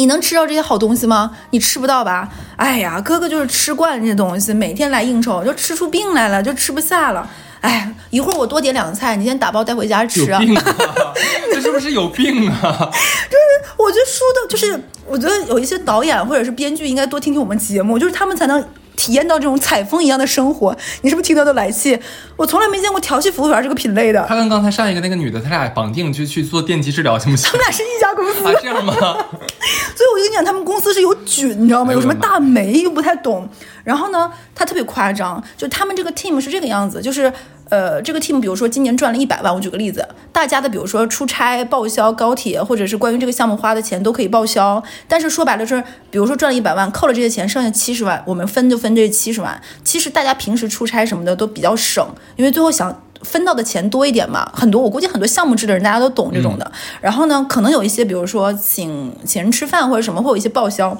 [0.00, 1.30] 你能吃到这些好东西吗？
[1.50, 2.26] 你吃不到吧？
[2.56, 7.28] 哎呀，哥哥就是吃惯了这些东西，每天来应酬就吃出病来了，就吃不下了。
[7.60, 10.40] 哎，一会儿我多点两个菜，你先打包带回家吃啊。
[10.40, 11.12] 啊！
[11.52, 12.56] 这是不是有病啊？
[13.28, 18.66] 就是我觉得说的就是，我觉得有一些导演或者是编剧应该多听听我们节目，就是他们才能
[19.00, 20.76] 体验到这种采风一样的生活。
[21.00, 21.98] 你是不是听到都来气？
[22.36, 27.52] 我从来没见过调戏服务员这个品类的，他跟刚才上一个那个女的，他俩绑定去去做电击治疗行不行他？
[27.56, 28.46] 们俩是一家公司。
[28.46, 28.92] 啊，这样吗？
[28.92, 31.94] 所以我就跟你讲，他们公司是有菌，你知道吗？
[31.94, 33.48] 有什么大霉又不太懂。
[33.82, 37.32] 然后呢，他特别夸张，就他们这个 team 是这个样子，就是
[37.70, 44.82] 呃，这个 team 比如说今年赚了一百万，我举个例子，大家的比如说出差报销高铁，或者是关于这个项目花的钱都可以报销。
[45.08, 49.58] 但是说白了就是，比如说赚了一百万，扣了这些钱，剩下七十万，我们分就分这七十万。
[49.82, 52.06] 其实大家平时出差什么的都比较省，
[52.36, 53.02] 因为最后想。
[53.22, 56.72] 分到的钱多一点嘛，很多我估计很多项目制的人大家都懂这种的。
[57.02, 60.98] 然后呢，可能有一些，比如说请请人吃饭或者什么，会有一些报销。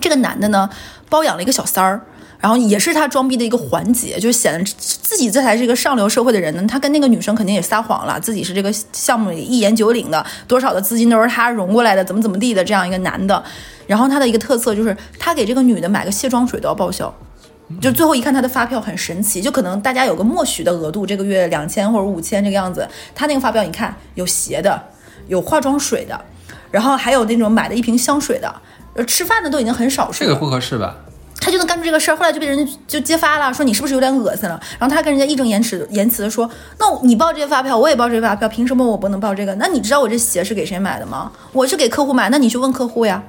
[0.00, 0.70] 这个男的呢，
[1.10, 2.00] 包养了一个小三儿，
[2.44, 6.62] 然后也是他装逼的一个环节，就显得自己这才是一个上流社会的人呢。
[6.68, 13.42] 他跟那个女生肯定也撒谎了，自己是这个项目里一言九鼎的，多少的资金都是他融过来的，怎么怎么地的这样一个男的。
[13.86, 17.10] 然后他的一个特色就是，他给这个女的买个卸妆水都要报销。
[17.80, 22.86] 就最后一看他的发票很神奇，就可能大家有个默许的额度，这个月两千或者五千这个样子。
[23.14, 24.78] 他那个发票你看有鞋的，
[25.28, 26.20] 有化妆水的，
[26.70, 28.54] 然后还有那种买的一瓶香水的，
[28.96, 30.22] 呃，吃饭的都已经很少数。
[30.22, 30.94] 这个不合适吧？
[31.44, 34.58] 他就能干出这个事儿，后来就被人就揭发了，说你是不是有点恶心了？
[34.78, 39.54] 然后他跟人家义正言辞言辞的说，那你报这些发票，我也报这些发票，凭什么我不能报这个？
[39.56, 41.30] 那你知道我这鞋是给谁买的吗？
[41.52, 43.22] 我是给客户买，那你去问客户呀。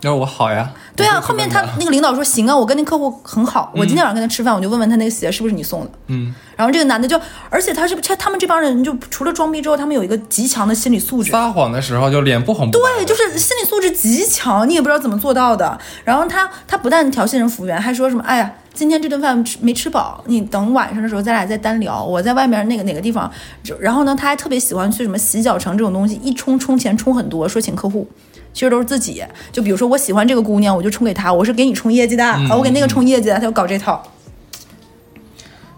[0.00, 0.72] 那我好呀。
[0.96, 5.90] 对啊，后面他那个领导说行啊，我跟那客户很好，我今天晚上跟他吃饭，我就问问他那个鞋是不是你送的。
[6.06, 11.30] 嗯，然后这个男的就，而且他是他他们这帮人就除了装逼之后，他们有一个极强的心理素质。
[11.30, 15.78] 撒谎的时候就脸不红不对，就是心理素质极强，你也不知道怎么做到的。
[16.04, 22.02] 然后他他不但调戏人服务员，还说什么哎呀，今天这顿饭吃没吃饱，你等晚上的时候咱俩再单聊。
[22.02, 23.30] 我在外面那个哪个地方，
[23.78, 28.08] 然后呢，他还特别喜欢去什么洗脚城这种东西，一充充钱充很多，说请客户。
[28.56, 34.02] 其实都是自己，就比如说我喜欢这个姑娘，我就充给她，我是给你充业绩的，啊，我给那个充业绩的，他就搞这套。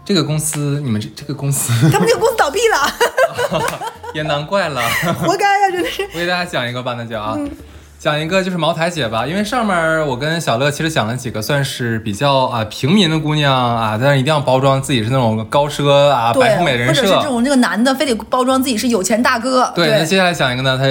[0.05, 3.69] 这个公司，你们这这个公司 他们这个公司倒闭了，
[4.15, 4.81] 也难怪了。
[5.19, 6.03] 活该呀、真的是。
[6.13, 7.51] 我给大家讲一个吧，那就啊，嗯
[7.99, 17.23] 讲一个就是茅台姐吧，因为上面我跟小乐其实讲了几个算是比较啊平民的姑娘啊，但是一定要包装自己是那种高奢啊白富美，人设或者是这。
[17.27, 20.85] 种这个男的非得包装自己是有钱大哥，对，那接下来讲一个呢，他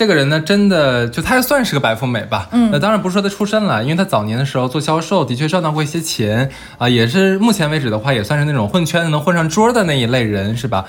[0.00, 2.48] 这个人呢，真的就他算是个白富美吧。
[2.52, 10.86] 嗯，那当然不是说他出身了，因为他早年的时候做销售，的确赚到过一些钱啊，也是目前为止的话，也算是那种混圈子能混上桌的那一类人，是吧？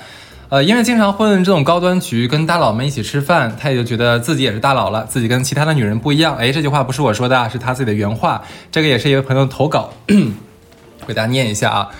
[0.48, 6.34] 呃，因为经常混这种高端局，跟大佬们一起吃饭，他也就觉得自己也是大佬了，自己跟其他的女人不一样。
[6.38, 8.42] 哎，这句话不是我说的啊，是他自己的原话。
[8.70, 9.92] 这个也是一位朋友投稿，
[11.06, 11.90] 给大家念一下啊。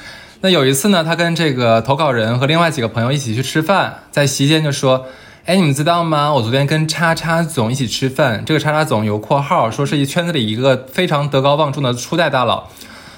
[0.41, 5.05] 那有一次呢，他跟这个投稿人和另外几个朋友一起去吃饭，在席间就说
[5.45, 6.33] ：“哎，你们知道吗？
[6.33, 12.69] 我昨天跟叉叉总一起吃饭，这个叉叉总有括号说是一圈子里一个非常德高望重的初代大佬。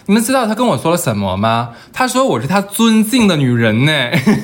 [0.06, 1.72] 你们知道他跟我说了什么吗？
[1.92, 3.92] 他说我是他尊敬的女人呢。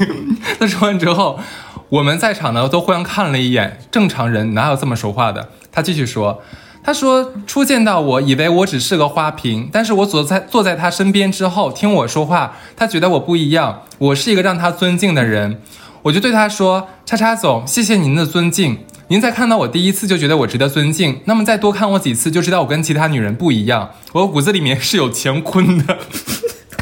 [0.61, 1.41] 他说完之后，
[1.89, 5.49] 我们在场呢都互相看了一眼，正常人哪有这么说话的？
[5.73, 6.43] 他继续说。
[6.85, 15.63] 他说初见到我，以为我只是个花瓶，但是我坐在坐在他身边之后，听我说话，他觉得我不一样，我是一个让他尊敬的人。
[16.03, 18.79] 我就对他说：“叉叉总，谢谢您的尊敬。
[19.09, 23.91] 您在看到我第一次就觉得我值得尊敬，那么再多看我几次就知道我跟其他女人不一样。
[24.13, 25.99] 我骨子里面是有乾坤的。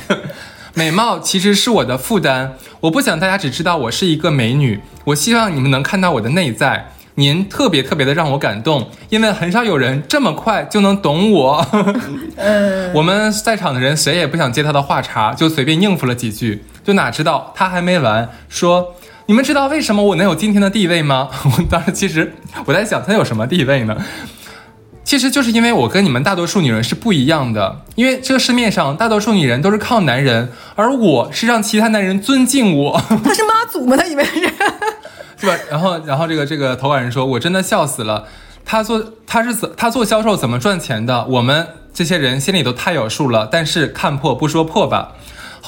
[0.75, 6.93] 美貌其实是我的负担，我不想大家只知道我是一个美女，我希望你们能看到我的内在。
[7.17, 11.67] 您特别特别的让我感动，因为很少有人这么快就能懂我。
[12.37, 16.63] 呃， 我们在场的人谁也不想接他的话茬，就随便应付了几句。
[16.85, 18.95] 就哪知道他还没完，说。
[19.29, 21.29] 你们知道为什么我能有今天的地位吗？
[21.45, 22.33] 我当时其实
[22.65, 23.95] 我在想，他有什么地位呢？
[25.05, 33.99] 其实就是因为我跟你们大多数女人是不一样的，因为这个市面上大多数女人都是靠男人，而我是让其他男人尊敬我， 他是妈祖吗？
[33.99, 34.41] 他以为是，
[35.39, 35.59] 对吧？
[35.71, 38.25] 然后，然后这个这个投稿人说，我真的笑死了。
[38.65, 41.27] 他做他是怎他做销售怎么赚钱的？
[41.27, 43.47] 我们这些人心里都太有数了。
[43.53, 45.13] 但是看破不说破吧。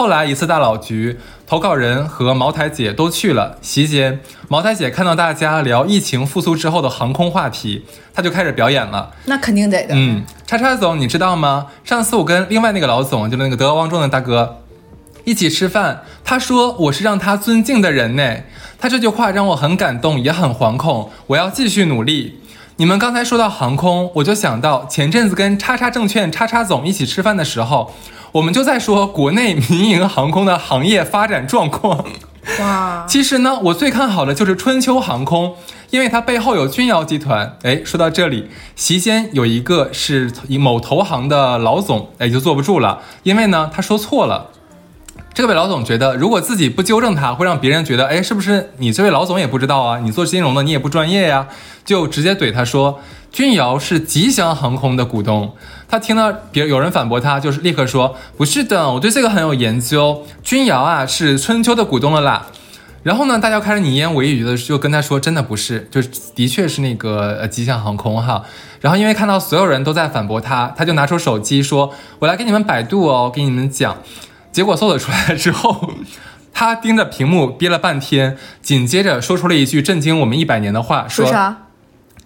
[0.00, 3.58] 后来一次大佬局，投稿人和茅台姐都去了。
[3.60, 7.84] 席间，茅台姐看到大家聊疫情复苏之后的航空话题，
[8.14, 9.12] 她就开始表演了。
[9.26, 9.88] 那肯定得的。
[9.90, 11.66] 嗯，叉叉总，你知道吗？
[11.84, 14.62] 上次我跟另外那个老总，就是那个德高望重的大哥，
[15.24, 18.36] 一起吃饭，他说我是让他尊敬的人呢。
[18.78, 21.10] 他这句话让我很感动，也很惶恐。
[21.26, 22.40] 我要继续努力。
[22.80, 27.92] 你们刚才说到航空，我就想到前阵子跟叉叉证券叉叉总一起吃饭的时候。
[28.32, 32.02] 我们就在说国内民营航空的行业发展状况。
[32.58, 35.56] 哇， 其实呢，我最看好的就是春秋航空，
[35.90, 37.58] 因为它背后有君瑶集团。
[37.64, 44.46] 哎，说到这里，席间有一个是某投行的老总，哎，就坐不住了，因为呢，他说错了。
[45.32, 49.98] 这位老总觉得，如果自己不纠正他，会让别人觉得，哎，是不是你这位老总也不知道啊？
[50.00, 51.46] 你做金融的，你也不专业呀？
[51.84, 55.54] 就直接怼他说，君瑶是吉祥航空的股东。
[55.88, 60.24] 他听到别有人反驳他，就是立刻说，不是的，我对这个很有研究。
[60.42, 62.46] 君瑶啊，是春秋的股东了啦。
[63.02, 66.02] 然后呢，大家开始你言我一语的就跟他说，真的不是，就
[66.34, 68.42] 的确是那个呃吉祥航空哈。
[68.80, 73.96] 然后因为看到所有人都在反驳他，他就拿出手机说，我来给你们百度哦，给你们讲。
[74.52, 75.92] 结果搜索出来之后，
[76.52, 81.66] 他盯着屏幕憋了半天，紧接着说出了一句震惊我们一百年的话：说啥？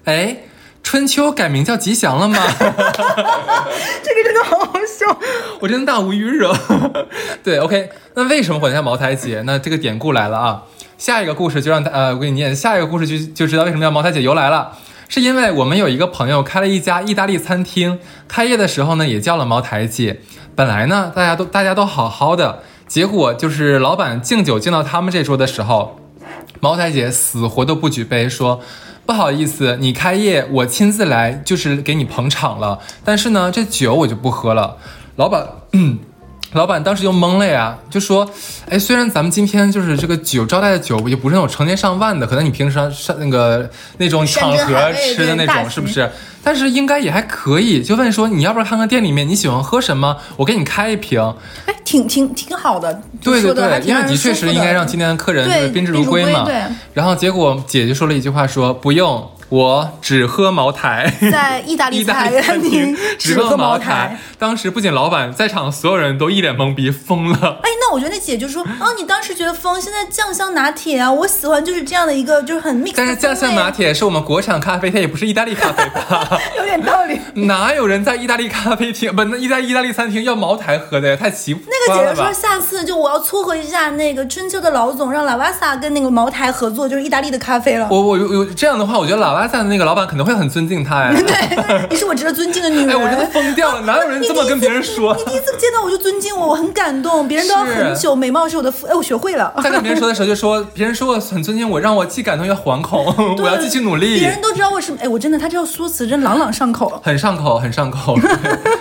[0.04, 0.38] 哎，
[0.82, 2.36] 春秋改名叫吉祥了吗？
[2.58, 5.18] 这个真的好好笑，
[5.60, 6.54] 我真的大无语惹。
[7.42, 9.42] 对，OK，那为什么管叫茅台姐？
[9.46, 10.62] 那这个典故来了啊！
[10.96, 12.54] 下一个故事就让他呃，我给你念。
[12.54, 14.72] 下一个故事就就知道为什么叫茅台姐由来了，
[15.08, 20.20] 是因为我们有一个朋友开了一家意大利餐厅，开业的时候呢也叫了茅台姐。
[20.56, 25.98] 本来呢，大家都大家都好好的，结果就是老板敬酒敬到他们这桌的时候，
[26.60, 28.60] 茅台姐死活都不举杯，说
[29.04, 34.76] 不好意思，你开业我亲自来就是给你捧场了，但是呢，这酒我就不喝了。
[35.16, 35.46] 老板，
[36.54, 38.28] 老板当时就懵了呀，就说
[38.70, 46.10] ：“哎，虽然咱们今天就是这个酒招待的酒也不是那种成千上万的，可能你平时上那个那种场合吃的那种，是不是？
[46.42, 47.82] 但是应该也还可以。
[47.82, 51.20] 就问说，你要不要看看店里面你喜欢喝什么，我给你开一瓶。
[51.66, 53.02] 哎，挺挺挺好的。
[53.20, 56.44] 对对对，因为的确是应该让今天的客人宾至如归嘛。
[56.44, 56.54] 对。
[56.92, 64.18] 然后结果姐姐说了一句话，说不用。”我只喝茅台，在意大利餐厅 只喝茅台。
[64.36, 67.60] 当时不仅老板在场，所有人都一脸懵逼，疯了。
[67.62, 72.94] 哎，那我觉得那姐就说，哦，你当时觉得疯，现在酱香拿铁啊，我喜欢就是这样的一个，就是很 mix。
[72.96, 76.36] 但是酱香拿铁是我们国产咖啡，它也不是意大利咖啡吧？
[76.58, 77.20] 有点道理。
[77.46, 81.16] 哪有人在意大利咖啡厅，不，那意大意大利餐厅要茅台喝的呀？
[81.16, 87.86] 太奇怪了那个姐姐说，下次就我要撮合一下那个春秋的老总，让拉瓦萨跟那个茅台合作，就是意大利的咖啡了。
[87.88, 91.12] 我我有有这样的话，我觉得拉瓦萨的那个老板可能会很尊敬他呀。
[91.16, 92.90] 对，你是我值得尊敬的女人。
[92.90, 95.14] 哎，我真的疯掉了， 哪有人这么跟别人说？
[95.16, 97.26] 你第一次见到我就尊敬我，我很感动。
[97.28, 98.86] 别人都要很久，美貌是我的福。
[98.86, 99.52] 哎，我学会了。
[99.62, 103.04] 在跟别人说的时候就说，别人说我很尊敬我，让我既感动又惶恐。
[103.38, 104.20] 我要继续努力。
[104.20, 108.18] 别人都知道我是哎，我真的，他这说辞真朗朗上口，很上口，很上口。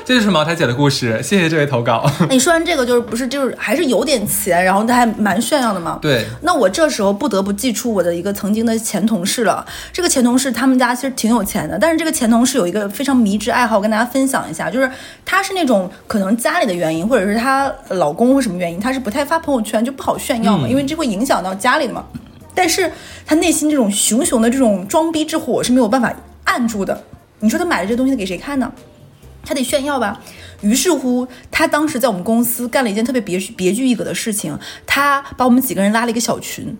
[0.05, 2.09] 这就是茅台姐的故事，谢谢这位投稿。
[2.29, 5.99] 你说完这个就是不是就是还是有点钱，然后他还蛮炫耀的嘛？
[6.01, 6.25] 对。
[6.41, 9.65] 那我这时候不得不祭出我的一个曾经的前同事了。
[9.91, 14.89] 这个前同事他们家其实挺有钱的，但是这个前同事有一个非常迷之爱好，跟大家分享一下，就是
[15.25, 22.05] 她是那种可能家里的原因，或者是她老公或什么原因，她是不太发朋友圈，就不好炫耀嘛，因为这会影响到家里的嘛。
[22.55, 22.91] 但是
[23.25, 27.03] 她内心这种熊熊的这种装逼之火是没有办法按住的。
[27.39, 28.71] 你说她买了这东西给谁看呢？
[29.45, 30.21] 她得炫耀吧。
[30.61, 36.77] 于是乎，她当时在我们公司干了一件特别别别具一格的事情，她把我们几个人拉了一个小群。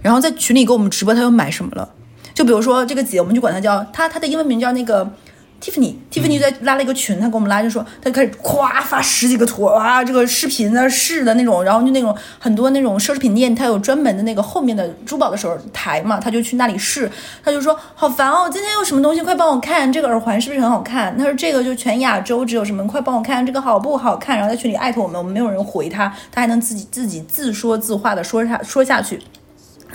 [0.00, 1.88] 然后在群里给我们直播她又买什么了。
[2.36, 5.10] 就比如说这个姐，我们就管她叫她，她的英文名叫那个
[5.58, 17.10] Tiffany，Tiffany 在拉了一个群，她给我们拉就说，她就开始夸发十几个图，啊，这个视频的试的那种，然后就那种很多那种奢侈品店，它有专门的那个后面的珠宝的时候台嘛，她就去那里试，
[17.42, 21.16] 她就说好烦哦，今天有什么东西，快帮我看，这个耳环是不是很好看？
[21.16, 24.36] 她说这个就全亚洲只有什么，快帮我看这个好不好看？
[24.36, 29.18] 然后在群里艾特我们，我们没有人回她，她还能自己自己自说自话的说下说下去。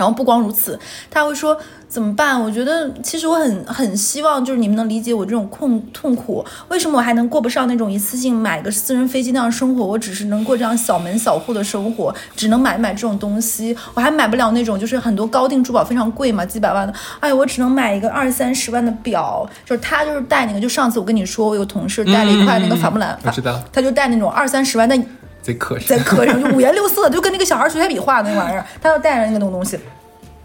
[0.01, 0.79] 然后不光如此，
[1.11, 1.55] 他会说
[1.87, 2.41] 怎么办？
[2.41, 6.43] 我觉得其实我很很希望，就是你们能理解我这种困痛苦。
[6.69, 9.85] 为什么我还能过不上那种一次性买个私人飞机那样生活？
[9.85, 13.77] 我只是能过这样小门小户的生活，只能买买这种东西。
[13.93, 16.93] 我还买不了那种就是很多高定珠宝非常贵嘛，几百万的。
[17.19, 19.47] 哎，我只能买一个二三十万的表。
[19.63, 24.97] 就是他就是戴那个，就上次我跟你说，我有个同事戴了一块那个法布兰，我知道他就戴那种二三十万的。
[25.41, 29.79] 贼磕碜，在磕上就五颜六色，就跟那个小孩水彩笔画的那玩意儿，他要带着那个东东西。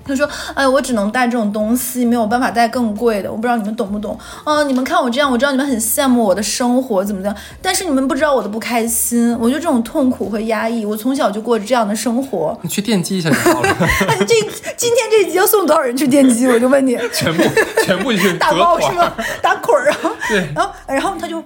[0.08, 0.24] 他说
[0.54, 3.28] ：“哎，我只能带这种东西，没有办法带更贵的。
[3.28, 4.16] 我不知道你们懂不懂？
[4.44, 7.34] 嗯，你们看我这样，我知道你们很羡慕我的生活，怎么样？
[7.60, 9.36] 但是你们不知道我的不开心。
[9.40, 12.56] 我觉得这种痛苦和压抑，我从小就过着这样的生活。
[12.62, 13.68] 你去电击一下就好了。
[14.06, 14.36] 哎这
[14.76, 16.46] 今天这集要送多少人去电击？
[16.46, 17.42] 我就问你，全部
[17.84, 19.12] 全部去 打包是吗？
[19.42, 19.98] 打捆儿啊？
[20.28, 21.42] 对，然后然后他就。”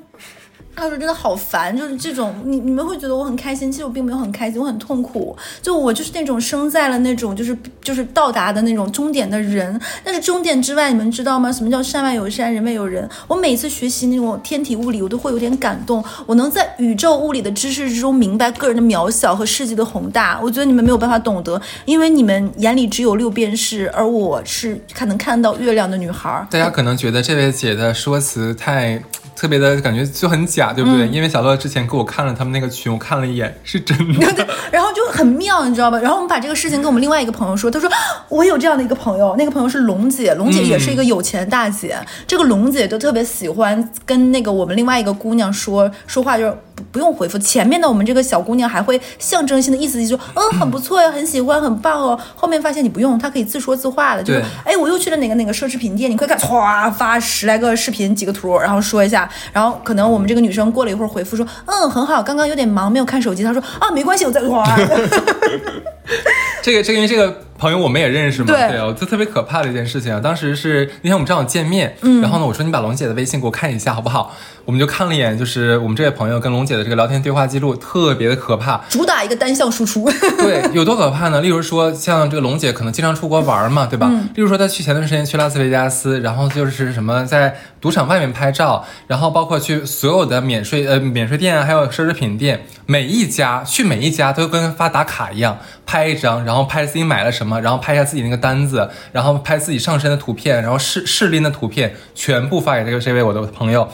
[0.81, 5.37] 他说：“真的好烦，就是这种你你们会觉得我很开心，其实我并没有很开心，我很痛苦。
[5.61, 9.79] 就我就是那种生在了那种就是就是到达的那种终点的人。
[10.03, 11.53] 但是终点之外，你们知道吗？
[11.53, 13.07] 什么叫山外有山，人外有人？
[13.29, 16.03] 我每次学习那种天体物理，我都会有点感动。
[16.25, 20.41] 我能在宇宙物理的知识之中明白个人的渺小和世界的宏大。
[20.43, 26.47] 我觉得你们没有办法懂得，因为你们眼里只有六便士，而我是看能看到月亮的女孩。
[26.51, 29.03] 大家可能觉得这位姐的说辞太。”
[29.41, 31.09] 特别的感觉就很假，对不对？
[31.09, 34.47] 因为小乐之前给我看了他们那个群，我看了一眼，是真的。
[34.71, 35.99] 然后就很妙，你知道吧？
[35.99, 37.89] 然后我们把这个事情跟我们另外一个朋友说，他说
[38.29, 41.99] 我有这样的一个朋友，那个朋友是龙姐，龙姐也是一个有钱大姐。
[42.27, 47.39] 这个龙姐就特别喜欢跟那个我们另外一个姑娘说说话，就是不不用回复。
[47.39, 52.19] 前面的我们这个小姑娘还会象征性的意思就说，嗯， 很不错呀，很喜欢，很棒哦。
[52.35, 59.29] 后面发现你不用，她可以自说自话的，就是哎，我又去了哪个哪个奢侈品店，你快看，唰发十来个视频，几个图，然后说一下。
[59.53, 63.43] 然后可能我们这个女生过了一会儿回复说，嗯，很好，刚刚有点忙，没有看手机。
[63.43, 64.65] 她说啊，没关系，我在哇。
[66.63, 67.50] 这个这个因为这个。
[67.61, 68.47] 朋友，我们也认识嘛？
[68.47, 70.19] 对，哦，就特别可怕的一件事情啊！
[70.19, 74.35] 当时是那天我们正好见面，嗯，然后呢，我说你把龙姐的微信给我看一下好不好？
[74.65, 80.11] 我们就看了一眼，就是我们这位朋友跟龙姐的这个聊天对话记录，特别的可怕，主打一个单向输出。
[80.39, 81.41] 对， 有多可怕呢？
[81.43, 84.09] 例如说，像这个龙姐可能经常出国玩嘛，对吧？
[84.11, 103.89] 嗯例如说，她去前段时间去拉斯维加斯，然后就是什么在赌场外面拍照，然后包括去所有的免税呃免税店还有奢侈品店，每一家去每一家都跟发打卡一样，拍一张，然后拍自己买了什么，然后拍一下自己那个单子，然后拍自己上身的图片，然后试试拎的图片，全部发给这个这位我的朋友。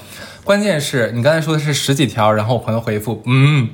[0.44, 3.70] 关键是你刚才说的是十几条，然后我朋友回复，嗯，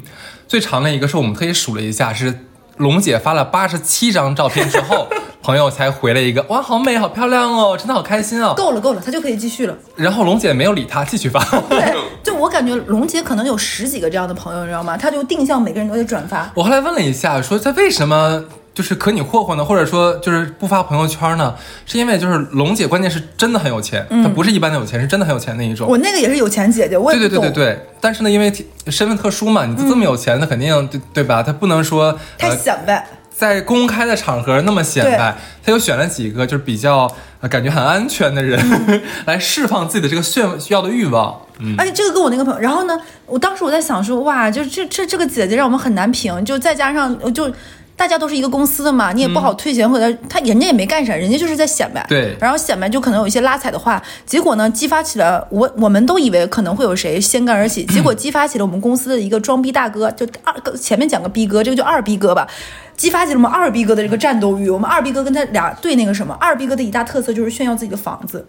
[0.46, 2.46] 最长的一个是我们特意数了一下，是
[2.78, 5.06] 龙姐发了八十七张照片之后，
[5.42, 8.54] 朋友才回了一个，哇，好美，好漂亮哦，真的好开心哦。
[8.56, 9.76] 够了够了，他就可以继续了。
[9.96, 11.44] 然后龙姐没有理他，继续发。
[11.68, 14.96] 对，就我感觉龙姐可能有十几个这样的朋友，你知道吗？
[14.96, 16.50] 他就定向每个人都得转发。
[16.54, 18.44] 我后来问了一下，说他为什么？
[18.74, 21.54] 就是可你霍霍呢，或者说就是不发朋友圈呢，
[21.84, 25.86] 是因为就是龙姐关键是真的很有钱，她不是一般的有钱，是真的很有钱那一种。
[25.86, 27.86] 我那个也是有钱姐姐，我对对对对对。
[28.00, 28.50] 但是呢，因为
[28.86, 31.42] 身份特殊嘛，你这么有钱，那肯定对对吧？
[31.42, 37.06] 她不能说太显摆，在公开的场合那么显摆，她又选了几个就是比较
[37.50, 38.58] 感觉很安全的人
[39.26, 41.38] 来释放自己的这个炫要的欲望。
[41.58, 47.52] 嗯，而且这个跟我那个朋友，然后呢，我当时我在想说，哇，就这这这个姐姐让我们很难评，就再加上就。
[47.94, 52.04] 大家都是一个公司的嘛，你也不好退钱或者他人家也没干啥，人家就是在显摆。
[52.08, 62.48] 对，然后显摆就可能有一些拉踩的话，结果呢激发起了我，我们都以为可能会有谁先干而起，结果 激发起了我们公司的一个装逼大哥，就二个前面讲个逼哥，这个就二逼哥吧，
[62.96, 64.68] 激发起了我们二逼哥的这个战斗欲。
[64.68, 68.44] 我们二逼哥跟他俩对那个什么，二逼哥的一大特色就是炫耀自己的房子。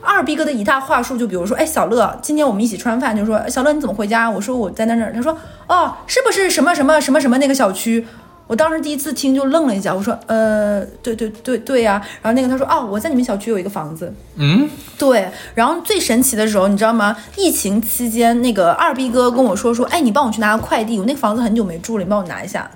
[0.00, 4.30] 二逼哥的一大话术就比如说，哎，小乐，今天我们一起吃完饭，就说小乐你怎么回家？
[4.30, 5.36] 我说我在那那儿，他说
[5.66, 8.06] 哦，是不是什么什么什么什么那个小区？
[8.46, 12.00] 我当时第一次听就愣了一下，我说，呃，对对对对呀。
[12.20, 14.12] 然后那个他说，哦，我在你们小区有一个房子。
[14.36, 14.68] 嗯，
[14.98, 15.28] 对。
[15.54, 17.16] 然后最神奇的时候，你知道吗？
[17.36, 22.70] 疫情期间，那个二逼哥跟我说说，哎，你帮我去拿个快递，我那个房子很久没住了，你帮我拿一下。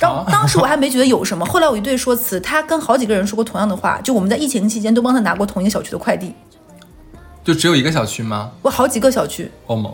[0.00, 6.34] 当当时我还没觉得有什么，后来我一对说辞，他跟好几个人说过同样的话，就我们在疫情期间都帮他拿过同一个小区的快递。
[7.44, 8.50] 就只有一个小区吗？
[8.62, 9.50] 我好几个小区。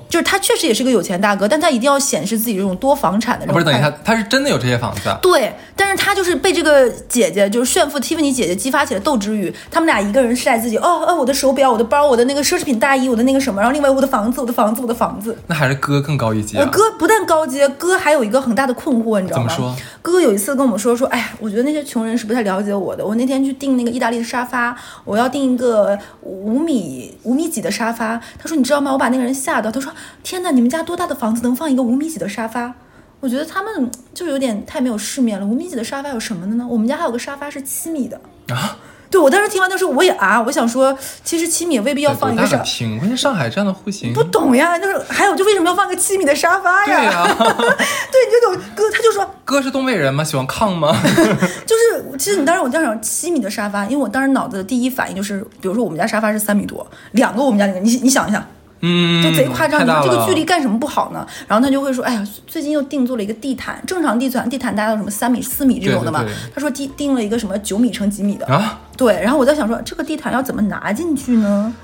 [0.08, 3.54] 就是他确实也是个有钱大哥，但他一定要显示自己这种多房产的这种。
[3.54, 5.18] 不是，等一下，他是真的有这些房子啊？
[5.22, 9.52] 对，但是他就是被这个姐姐，就是炫富 Tiffany 姐姐激发起了斗志欲。
[9.70, 15.36] 他们俩一个人晒自己，哦哦，我的手表，我的包，我的那个奢侈品大衣，我的那个什么，然后另外我的房子，我的房子，我的房子。
[15.46, 16.68] 那还是哥更高一级我啊？
[16.70, 19.54] 哥不但高阶，哥还有一个很大的困惑，你知道吗？
[19.54, 19.76] 怎么说？
[20.02, 23.06] 哥有一次跟我们说说，哎呀，我觉得那些穷人是不太了解我的。
[23.06, 28.20] 我那天去订那个意大利的沙发，我要订一个五米五米几的沙发。
[28.38, 28.92] 他说你知道吗？
[28.92, 29.70] 我把那个人吓到。
[29.70, 32.74] 他说天哪，你们家多大的房子能放一个五米几的沙发？
[33.20, 35.46] 我觉得他们就有点太没有世面了。
[35.46, 36.66] 五米几的沙发有什么的呢？
[36.68, 38.20] 我们家还有个沙发是七米的。
[38.48, 38.76] 啊，
[39.10, 42.64] 对我当时听完的时候我也啊，我想说，其实七米未必要放一个沙多大个。
[42.64, 42.96] 厅？
[42.98, 46.96] 关键上海这样的户型，不懂呀，就是还有就为什么要放个七米的沙发呀？
[46.96, 50.22] 对呀 对，你就懂哥，他就说哥是东北人吗？
[50.22, 50.94] 喜欢炕吗？
[51.66, 58.44] 就是，其实你当时我当时想七米的沙发，因为我当时脑子的第一反应就是，比如说我们家沙发是三米多，两个我们家那个，你你想一想，
[58.80, 59.82] 嗯，就贼夸张。
[59.82, 61.26] 你说这个距离干什么不好呢？
[61.48, 66.52] 然后他就会说，哎呀，最近又定做了一个地毯，正常地毯地毯大概有什么三米、四米这种的嘛对对对。
[66.54, 69.18] 他说定定了一个什么九米乘几米的，啊，对。
[69.22, 71.74] 然后我在想说，这个地毯要怎么拿进去呢？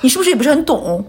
[0.00, 1.04] 你是不是也不是很懂？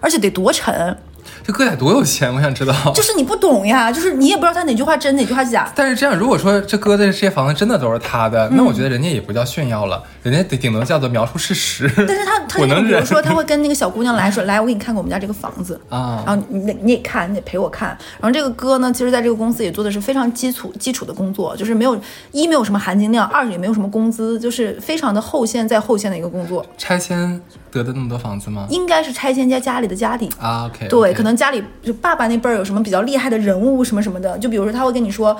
[0.00, 0.96] 而且得多沉，
[1.44, 2.32] 这哥俩多有钱？
[2.34, 2.72] 我想知道。
[2.94, 5.70] 就是你不懂呀，就是你也不知道他哪句话真哪句话假。
[5.74, 11.90] 但是这样，如果说这哥的这些房子真的都是他的，那我觉得人家也不叫炫耀了，人家顶顶多叫做描述事实。
[11.96, 17.88] 但是他 他我能比如说他会跟那个小姑娘来说，来我给你看看我们家这个房子啊然后你得你也看，你得陪我看。
[18.20, 21.98] 然后这个哥呢，其实在这个公司也做的是非常基础基础的工作，就是没有
[22.30, 27.40] 一没有什么含金量，二也没有什么工资，就是非常的后线在后线的一个工作，拆迁
[27.70, 28.66] 得的那么多房子吗？
[28.70, 30.28] 应该是拆迁家家里的家底。
[30.38, 35.36] 啊，OK，对，可能家里就爸爸那辈儿有什么比较厉害的人物什么什么的，就比如说他会跟你说，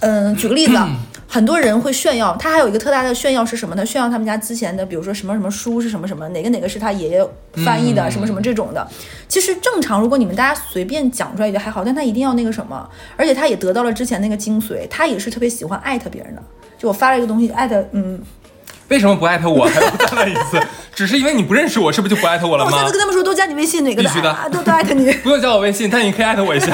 [0.00, 0.88] 嗯，举个例子，啊，
[1.26, 3.84] 很多人会炫耀，他还有一个特大的炫耀是什么呢？
[3.84, 7.26] 炫耀他们家之前的，比如说什么什么书是什么什么，哪个哪个是他爷爷
[7.64, 8.86] 翻译的，什么什么这种的。
[9.28, 16.42] 其实正常，如果你们大家随便讲出来也还好，但他一定要那个什么，而且他也得到了之前那个精髓，他也是特别喜欢艾特别人的。
[16.78, 18.18] 就我发了一个东西，艾特，嗯，
[18.90, 19.64] 为什么不艾特我？
[19.70, 20.60] 还要再来一次？
[20.94, 22.92] 只是因为你不认识我，是不是就不艾特我了吗我下次？
[22.92, 25.10] 跟他们说都加你微信哪个的，必须的啊都都艾特你。
[25.24, 26.66] 不用加我微信，但你可以艾特我一下。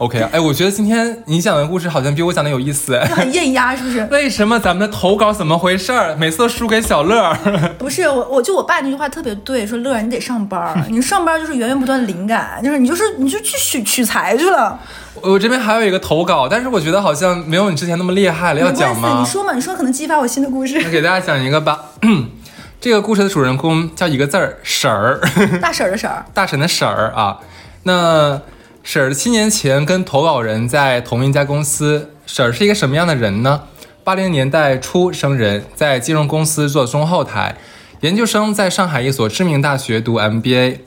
[0.00, 2.94] OK 啊，哎，我觉得今天你讲的故事好像比我讲的有意思。
[2.94, 4.00] 哎很艳压，是不是？
[4.10, 6.16] 为什么咱们的投稿怎么回事儿？
[6.16, 7.36] 每次都输给小乐儿。
[7.76, 14.80] 不是我，我就我爸那句话特别对，说乐儿你得上班儿， 你上班就是源源不断的灵感，就是你就是你就去取取材去了，
[15.20, 19.26] 我这边还有一个投稿，但是我觉得好像没有你之前那么厉害了，要讲吗你？
[19.26, 20.80] 说嘛，你说可能激发我新的故事。
[20.82, 21.78] 那给大家讲一个吧。
[22.80, 25.20] 这个故事的主人公叫一个字儿婶儿，
[25.60, 27.36] 大婶儿的婶儿，大婶的婶儿啊。
[27.82, 28.40] 那
[28.82, 33.62] 婶儿七年前跟投稿人在同一家公司，婶儿是一个什么样的人呢？
[34.02, 37.56] 八零年代初生人，在金融公司做中后台，
[38.00, 40.78] 研究生在上海一所知名大学读 MBA。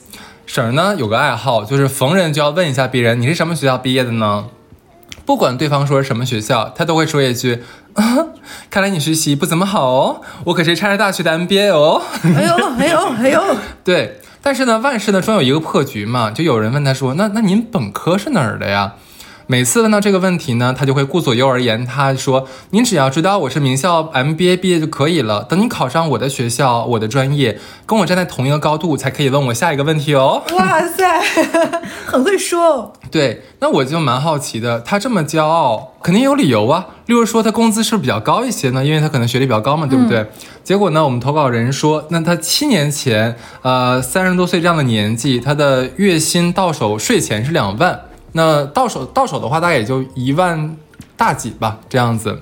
[0.45, 4.47] 婶儿呢有个爱好，就是逢人就要问一下别人你是什么学校毕业的呢？
[5.25, 7.63] 不管对方说是什么学校，他都会说一句
[7.93, 8.03] ：“啊，
[8.69, 12.01] 看来你学习不怎么好哦，我可是拆着大学的 MBA 哦。”
[12.35, 13.41] 哎呦哎呦哎呦，
[13.85, 16.29] 对，但是呢，万事呢总有一个破局嘛。
[16.29, 18.95] 就有人问他说：“那那您本科是哪儿的呀？”
[19.47, 25.43] 每次问到这个问题呢，他就会顾左右而言他说：“您只要知道我是名校 MBA 毕业就可以了。
[25.43, 30.41] 等你考上我的学校，我的专业，跟我站在同一个高度，才可以问我下一个问题哦。
[30.55, 31.21] ”哇塞，
[32.07, 32.93] 很会说哦。
[33.11, 36.87] 对，那我就蛮好奇的，他这么骄傲，肯定有理由啊。
[37.07, 38.83] 例如说，他工资是不是比较高一些呢？
[38.83, 40.25] 因为他可能学历比较高嘛，对不对？
[40.63, 47.99] 结果呢，我们投稿人说，那他七年前，呃，三十多岁这样的年纪，他的月薪到手税前是两万，
[48.33, 50.75] 那到手到手的话，大概也就一万
[51.15, 52.41] 大几吧，这样子。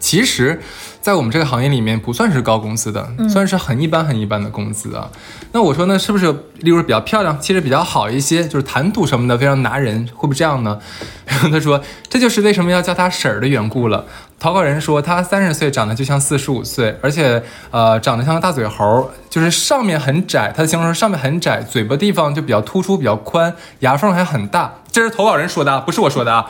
[0.00, 0.60] 其实，
[1.00, 5.10] 在我们这个行业里面，不算是高工资的，算是很一般很一般的工资啊。
[5.50, 10.78] 那我说呢，是不是例如比较漂亮，气质比较好一些，就是谈吐什么的非常拿人，会不会这样呢？
[11.24, 14.06] 然 后他说，这就是为什么要叫他婶儿的缘故了。
[14.40, 24.72] 投稿人说，他三十岁，长得就像四十五岁，而且呃，长得像个大嘴猴，就是上面很窄，他的形容是上面很窄，嘴巴地方就比较突出，比较宽，牙缝还很大。
[24.92, 26.48] 这是投稿人说的啊，不是我说的啊。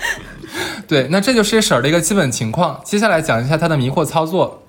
[0.86, 2.80] 对，那这就是婶儿的一个基本情况。
[2.84, 4.62] 接下来讲一下他的迷惑操作。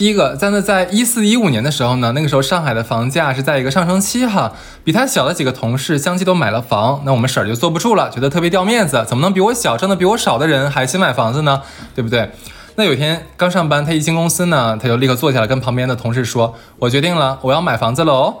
[0.00, 4.50] 第一个，在那在一四一五年的时候呢，那个时候上海的房价是在一个上升期哈，
[4.82, 11.60] 比他小的几个同事相继都买了房，那我们婶儿就坐不住了，觉得特别掉面子，怎么能比我小挣的比我少的人还先买房子呢？
[11.94, 12.30] 对不对？
[12.76, 18.36] 那有一天刚上班，他一进公司呢，他就立刻坐下来跟旁边的同事说：“我决定了，我要买房子了哦。”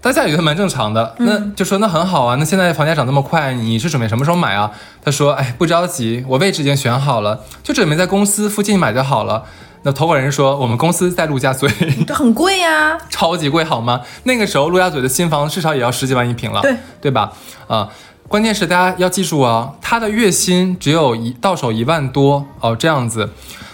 [0.00, 4.70] 大家也觉得蛮正常的，那就说那很好啊，那现在房价涨那么快，你是准备什么时候买啊？
[5.04, 9.42] 他说，哎，不着急，我位置已经选好了，就准备在公司附近买就好了。
[9.84, 11.68] 那投稿人说我们公司在陆家嘴，
[12.06, 12.96] 这很贵呀。
[13.10, 14.00] 超级贵好吗？
[14.24, 17.32] 那个时候陆家嘴的新房至少也要十几万一平了，对对吧？
[17.66, 17.88] 啊、
[18.28, 23.30] 关键是大家要记住啊，他的月薪只有一到手一万多哦，这样子。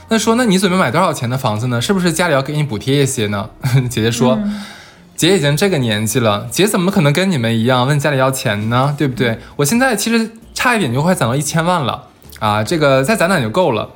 [0.09, 1.81] 那说，那你准备买多少钱的房子呢？
[1.81, 3.51] 是不是家里要给你补贴一些呢？
[3.91, 4.39] 姐姐说，
[5.15, 8.95] 姐已经这个年纪了，姐怎么可能跟你们一样问家里要钱呢？
[8.97, 9.39] 对不对？
[9.57, 12.05] 我现在其实差一点就快攒到一千万了
[12.39, 13.91] 啊，这个再攒攒就够了。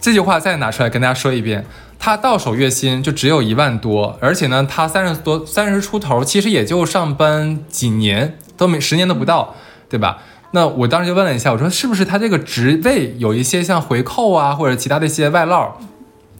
[0.00, 1.66] 这句话再拿出来跟大家说一遍，
[1.98, 9.54] 他到手月薪就只有一万多，而且呢，他三十多、三十出头，其实也就上班几年，都没十年都不到，
[9.90, 10.18] 对吧？
[10.52, 15.76] 那我当时就问了一下，我说是不是他这个职位有一些像回扣啊，或者其他的一些外捞？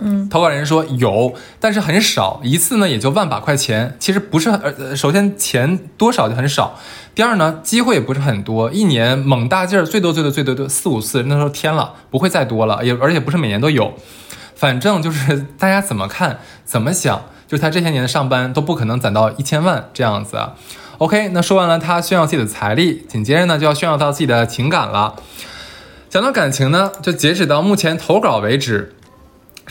[0.00, 6.78] 嗯，投稿人说有，但是很少，一次呢也就万把块钱，其实不是很呃，首先钱多少就很少，
[7.14, 13.94] 第二呢机会也不是很多，一年猛大劲儿最多最多最多都四五次，那时候天了，不会再多了，也而且不是每年都有，
[14.54, 20.54] 反正就是大家怎么看怎么想，就是他这些年的上班都不可能攒到一千万这样子啊。
[20.98, 25.16] OK，那说完了他炫耀自己的财力，紧接着呢就要炫耀到自己的情感了。
[26.10, 28.94] 讲到感情呢，就截止到目前投稿为止，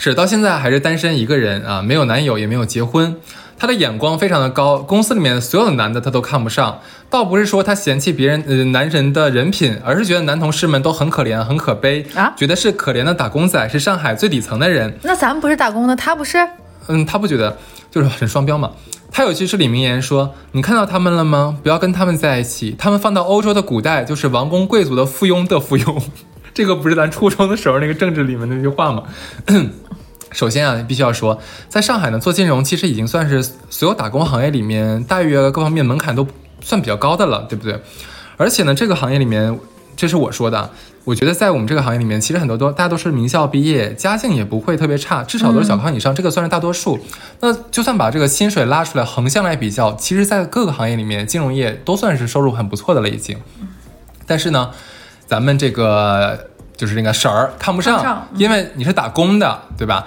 [0.01, 3.17] 是到现在还是单身一个人啊，没有男友也没有结婚。
[3.57, 6.79] 他的眼光非常的高，公司里面所有的男的他都看不上。
[7.09, 14.97] 倒不是说他嫌弃别人呃男人的人品，而是觉得男同事们都很可怜很可悲啊觉得是可怜的打工仔，是上海最底层的人。
[15.03, 16.37] 那咱们不是打工的，他不是？
[16.87, 17.57] 嗯，他不觉得，
[17.91, 18.71] 就是很双标嘛。
[19.11, 21.57] 他有句是李明言说：“你看到他们了吗？
[21.61, 22.73] 不要跟他们在一起。
[22.79, 26.01] 他们放到欧洲的古代，就是王公贵族的附庸的附庸。
[26.53, 29.03] 这个不是咱初中的时候那个政治里面那句话吗？”
[30.31, 36.27] 首先啊，必须要说，在上海呢，做金融其实已经算是所有打工行业里面待遇各方面门槛都
[36.61, 37.81] 算比较高的了，对不对？
[38.37, 39.59] 而且呢，这个行业里面，
[39.95, 40.69] 这是我说的，
[41.03, 46.99] 我觉得在我们这个行业里面，其实很多都大家都是名校毕业，家境也不会特别差，至少都是小康以上，这个算是大多数。
[47.41, 53.37] 那就算把这个薪水拉出来横向来比较，其实，在各个行业里面，金融业都算是收入很不错的了已经。
[54.25, 54.71] 但是呢，
[55.25, 56.48] 咱们这个
[56.79, 60.05] 就是那个婶儿看不上，不上嗯因为你是打工的，对吧？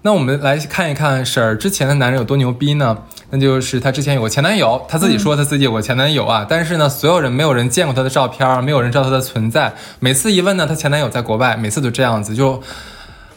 [0.00, 2.96] 那我们来看一看婶儿之前的男人有多牛逼呢？
[3.28, 9.74] 那就是她之前有个前男友，她自己说她自己有个前男友啊，但是呢，所有人没有人见过她的照片，没有人知道她的存在。
[10.00, 12.62] 每次一问呢，她前男友在国外，每次都这样子，就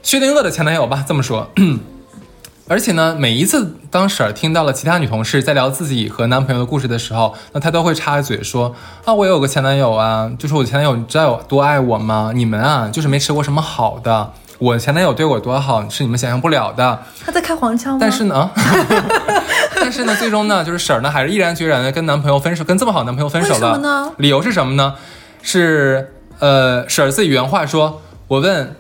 [0.02, 1.50] 薛定谔的前男友吧，这么说。
[2.70, 12.32] 而且呢，每一次当婶儿听到了其他女同事在聊自己和男朋友的故事的时候，那她都会插嘴说：“啊，我有个前男友啊，就是我前男友，你知道有多爱我吗？
[12.36, 14.34] 你们啊，就是没吃过什么好的。
[14.59, 16.99] 我前男友对我多好，是你们想象不了的。
[17.26, 17.99] 他在开黄腔吗？
[18.01, 18.49] 但是呢，
[19.76, 23.72] 但是呢，最终呢，就是婶儿呢，还是毅然决然的跟男朋友分手，跟这么好的男朋友分手了。
[23.74, 24.95] 么呢理由是什么呢？
[25.41, 28.76] 是呃，婶儿自己原话说：“我问，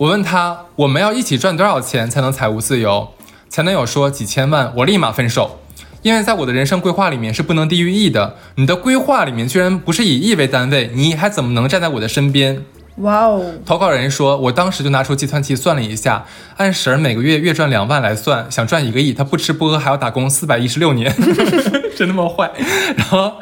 [0.00, 3.08] 我问他，我们要一起赚多少钱才能财务自由？”
[3.50, 5.60] 前男友说几千万，我立马分手。
[6.00, 12.64] 因为在我的人生规划里面是不能低于亿的，你的规划里面居然不是以亿为单位，你还怎么能站在我的身边？
[12.96, 16.24] 哇哦，投稿人说，我当时就拿出计算器算了一下，
[16.56, 21.14] 按婶儿每个月月赚两万来算，想赚一个亿，他不吃不喝还要打工四百一十六年，
[21.94, 22.50] 真他妈坏。
[22.96, 23.34] 然后，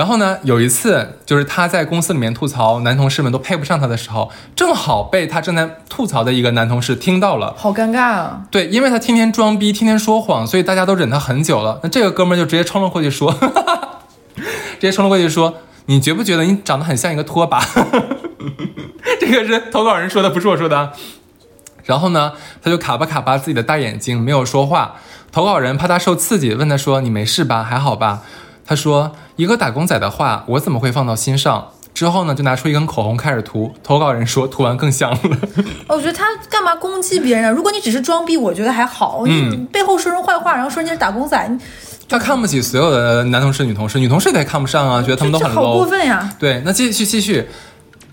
[0.00, 7.54] 然后呢，有一次就是他在公司里面吐槽男同事们都配不上他的时候，正好被他正在吐槽的一个男同事听到了。
[7.58, 8.40] 好尴尬啊！
[8.50, 11.78] 对，因为他天天装逼，天天说谎，所以大家都忍他很久了。
[11.82, 13.30] 那这个哥们儿就直接冲了过去说，
[14.34, 15.52] 直接冲了过去说
[15.84, 17.60] ：“你觉不觉得你长得很像一个拖把？”
[19.20, 20.92] 这个是投稿人说的，不是我说的啊。
[21.84, 22.32] 然后呢，
[22.62, 24.94] 他就卡巴卡巴自己的大眼睛，没有说话。
[25.30, 27.62] 投稿人怕他受刺激，问他说：“你没事吧？
[27.62, 28.22] 还好吧？”
[28.70, 33.74] 他说：“一个打工仔的话，我怎么会放到心上？”之后呢，就拿出一根口红开始涂。
[33.82, 35.18] 投稿人说：“涂完更香了。”
[35.88, 37.50] 我觉得他干嘛攻击别人啊？
[37.50, 39.24] 如果你只是装逼，我觉得还好。
[39.26, 41.58] 嗯你背后说人坏话，然后说人家是打工仔，你
[42.08, 45.84] 他看不起所有的男同事、女同事，女同事他也看不上啊，觉得他们都好过。
[45.84, 46.32] 分呀！
[46.38, 47.48] 对，那继续继续。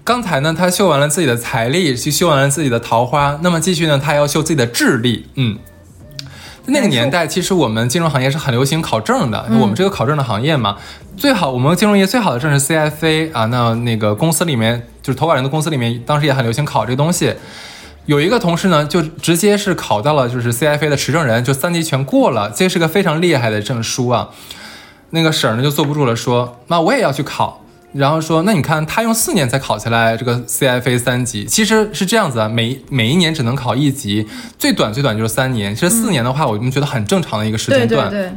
[0.04, 5.28] 刚才呢，他秀完了自己的财力，去秀完了自己的桃花，那么继续呢，他还要秀自己的智力。
[5.36, 5.60] 嗯，
[6.68, 10.78] 那个年代，其实我们金融行业是很流行考证的，我们这个考证的行业嘛，
[11.16, 13.46] 最好我们金融业最好的证是 CFA 啊。
[13.46, 17.34] 那那个公司里面，就是投保人的公司里面，当时也很流行考这个东西。
[18.06, 24.30] 有一个同事呢，就直接是考到了就是 CFA 的持证人，就三级全过了，这是个非常厉害的证书啊。
[25.12, 27.64] 那个婶儿呢就坐不住了，说：“那我也要去考。”
[27.94, 34.28] 然后说：“那你看他用四年才考下来这个 CFA 三级，其实是这样子啊，每每一年只能考一级，
[34.60, 35.74] 最短最短就是三年。
[35.74, 38.10] 其实四年的话，我们觉得很正常的一个时间段。
[38.10, 38.32] 对对，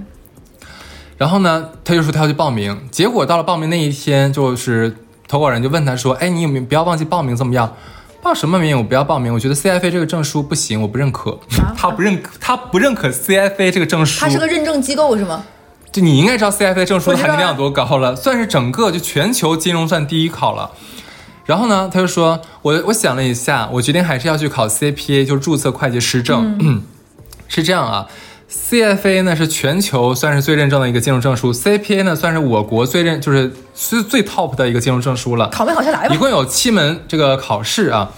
[1.19, 4.97] 然后呢，他就说他要去报名，结果到了报名那一天，就是
[5.29, 7.77] 投稿人就问他说：“哎，你有没有不要忘记报名怎么样？”
[8.23, 11.39] 报什么名我不要报名，我觉得 CFA 这个证书不行，我不认可。
[11.75, 14.21] 他不认可，他不认可 CFA 这个证书。
[14.21, 15.43] 他是个认证机构是吗？
[15.93, 20.71] 就你应该知道 CFA 证书含金量多高了，算是整个就全球金融算第一考了。
[21.45, 26.83] 然后呢，他就说，我我想了一下，我决定还是要去考 CPA，就是注册会计师证。
[27.49, 28.07] 是这样啊
[28.49, 35.49] ，CFA 呢是全球算是最认证的一个金融证书，CPA 呢算是我国最认就是最最 top 的一个金融证书了。
[35.49, 36.19] 考没考下来吧一？
[36.19, 38.13] 共有七门这个考试啊。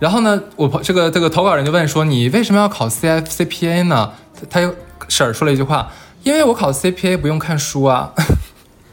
[0.00, 4.10] 然后呢，我朋这个这个投稿人就问说，你为什么要考 CF CPA 呢？
[4.50, 4.74] 他又
[5.06, 5.88] 婶儿说了一句话，
[6.24, 8.12] 因为我考 CPA 不用看书啊。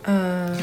[0.03, 0.55] 嗯，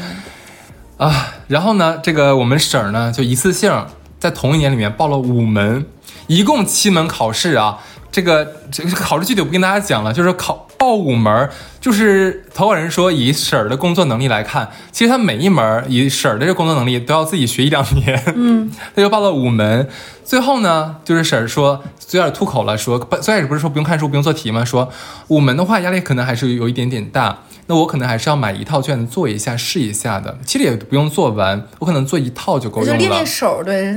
[0.97, 3.85] 啊，然后呢，这个我们婶儿呢就一次性
[4.19, 5.85] 在同一年里面报了五门，
[6.29, 7.79] 一共七门考试啊。
[8.11, 11.47] 这个这个考试具体我不跟大家讲了，就是考报五门，
[11.79, 19.87] 就是投稿人说以婶儿的工作能力来看，其实他每一门以婶儿的这个工作能力都要自己学一两年，嗯， 他就报了五门。
[20.23, 24.65] 最后呢，就是婶儿说有点吐口了，说不最开始不是说不用看书不用做题吗？
[24.65, 24.89] 说
[25.27, 27.43] 五门的话压力可能还是有一点点大。
[27.67, 32.93] 那我可能还是要买一套卷子做一下试一下的，其实也不用做完，我可能做一套就够用了。
[32.93, 33.95] 就练练手，对，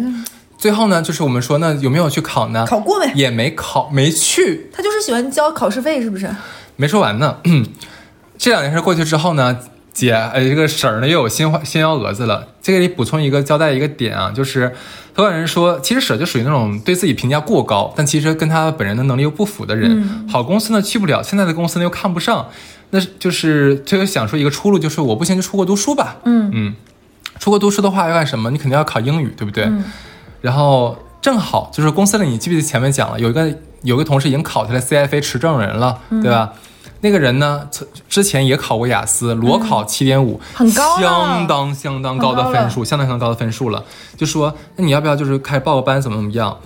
[0.62, 2.64] 最后呢，就是我们说那，有没有去考呢？
[2.68, 3.10] 考过没？
[3.16, 6.30] 也没考，没去，他就是喜欢交考试费，是不是？
[6.76, 7.38] 没说完呢。
[8.38, 9.58] 这两件事过去之后呢，
[9.92, 12.46] 姐，呃，这个婶儿呢又有新花新幺蛾子了。
[12.62, 14.72] 这个里补充一个交代一个点啊，就是
[15.16, 20.28] 投稿人说，其实婶儿就属于那种对自己评价过高，但其实跟他本人的能力又不符的人。
[20.28, 22.46] 好公司呢去不了，现在的公司呢又看不上，
[22.90, 26.18] 那就是他就想说一个出路，就是我不行就出国读书吧。
[26.22, 26.74] 嗯嗯，
[27.40, 28.52] 出国读书的话要干什么？
[28.52, 29.68] 你肯定要考英语，对不对？
[30.42, 33.48] 然后正好就是公司里，你记不记得前面讲了，有一个
[33.82, 36.52] 有一个同事已经考下来 CFA 持证人了，对吧？
[37.00, 43.82] 那个人呢，之之前也考过雅思，裸考七点五，很高相当相当高的分数，相当相当高的分数了。
[44.16, 46.58] 就说那你要不要就是开始报个班，怎么怎么样？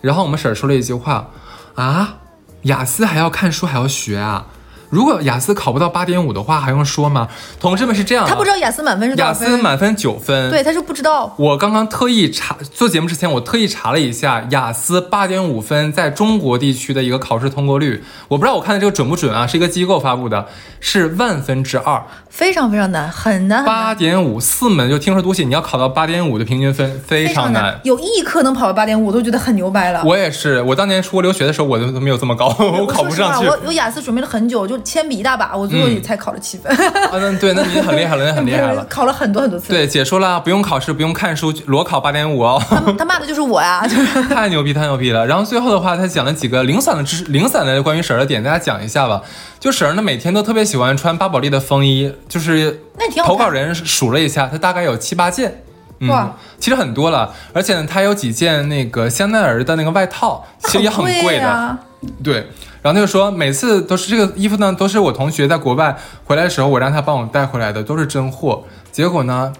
[0.00, 1.28] 然后我们婶儿说了一句话
[1.74, 2.16] 啊，
[2.62, 4.46] 雅思还要看书还要学啊？
[4.92, 7.26] 如果雅思考不到八点五的话，还用说吗？
[7.58, 9.48] 同志们是这样的，他不知道雅思满分是多雅少分？
[9.48, 11.34] 思满分九分，对，他是不知道。
[11.38, 19.46] 我刚刚特意查做节目之前，我特意查了一下雅思八点五分在中国地区的一个考试通过率，我不知道我看的这个准不准啊？
[19.46, 20.46] 是一个机构发布的，
[20.78, 27.80] 是万分之二，非常非常难，很难很八难，点五四门就听说读写，你要考到八点五的平均分，非非常常难。
[27.84, 30.02] 有一科能跑到八点五，我都觉得很牛掰了。
[30.04, 33.48] 我也是，我当年出国留学的时候，我都都没有这么高，我考不上去。
[33.64, 38.84] 我雅思准备了很久，就铅笔一大把，我最后也才考了七分，啊，那对，那你很厉害了，那很厉害了。
[38.90, 39.72] 考了很多很多次。
[39.72, 42.62] 对，姐说了，不用考试，不用看书，裸考八点五哦。
[42.68, 45.26] 他他骂的就是我呀，就 是太牛逼，太牛逼了！
[45.26, 49.22] 然后最后的话，他讲了几个零散的知识，零散的关于婶儿的点，大家讲一下吧。
[49.60, 52.82] 就婶儿呢，每天都特别喜欢穿巴宝莉的风衣，就是
[53.24, 55.62] 投稿人数了一下，他大概有七八件。
[56.04, 61.46] 嗯哇，其实很多了，而且呢，他有几件那个香奈儿的那个外套，其实也很贵的。
[61.46, 61.78] 啊。
[62.24, 62.48] 对，
[62.82, 68.64] 然后他就说，每次都是这个衣服呢，都是我同学在国外回来的时候，我让他帮我带回来的，都是真货。
[68.90, 69.52] 结果呢，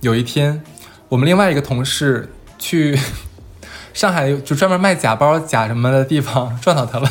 [0.00, 0.62] 有一天，
[1.10, 2.98] 我们另外一个同事去
[3.92, 7.10] 上海就专门卖假包、假什么的地方撞到他了。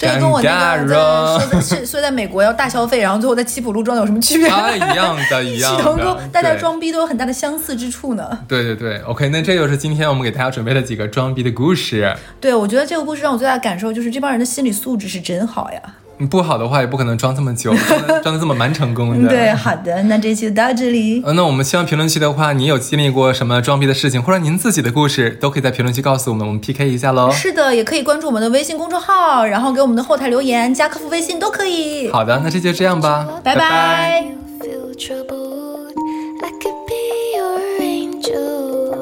[0.00, 4.48] 这个跟我那个说在是说在美国要大消费，然后最后在七浦路撞到有什么区别？
[4.48, 8.38] 啊，一样的， 一样系统都的，大家装逼都有很大的相似之处呢。
[8.48, 12.16] 对对对，OK，那这就是今天我们给大家准备的几个装逼的故事。
[12.40, 15.82] 对，我觉得这个故事让我最大的感受就是这帮人的心理素质是真好呀。
[16.20, 17.74] 你不好的话，也不可能装这么久，
[18.22, 19.28] 装的这么蛮成功的。
[19.30, 21.22] 对，好的，那这期就到这里。
[21.24, 27.30] 呃，那我们希望评论区的话，你有经历过什么装逼的事情，或者您自己的故事，都可以在评论区告诉我们，我们 PK 一下喽。
[27.30, 32.10] 是的，也可以关注我们的微信公众号，然后给我们的后台留言，加客服微信都可以。
[32.10, 35.94] 好的，那这就这样吧，拜拜拜 you feel troubled,
[36.42, 37.00] I could be
[37.38, 38.98] your angel.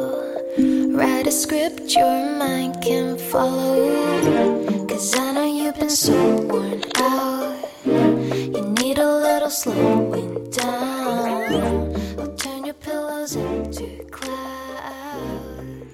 [0.97, 4.68] Write a script your mind can follow.
[4.99, 7.55] Cause I know you've been so worn out.
[7.84, 11.94] You need a little slowing down.
[12.18, 15.86] I'll turn your pillows into clouds.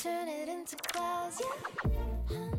[0.00, 1.42] Turn it into clouds,
[2.30, 2.55] yeah.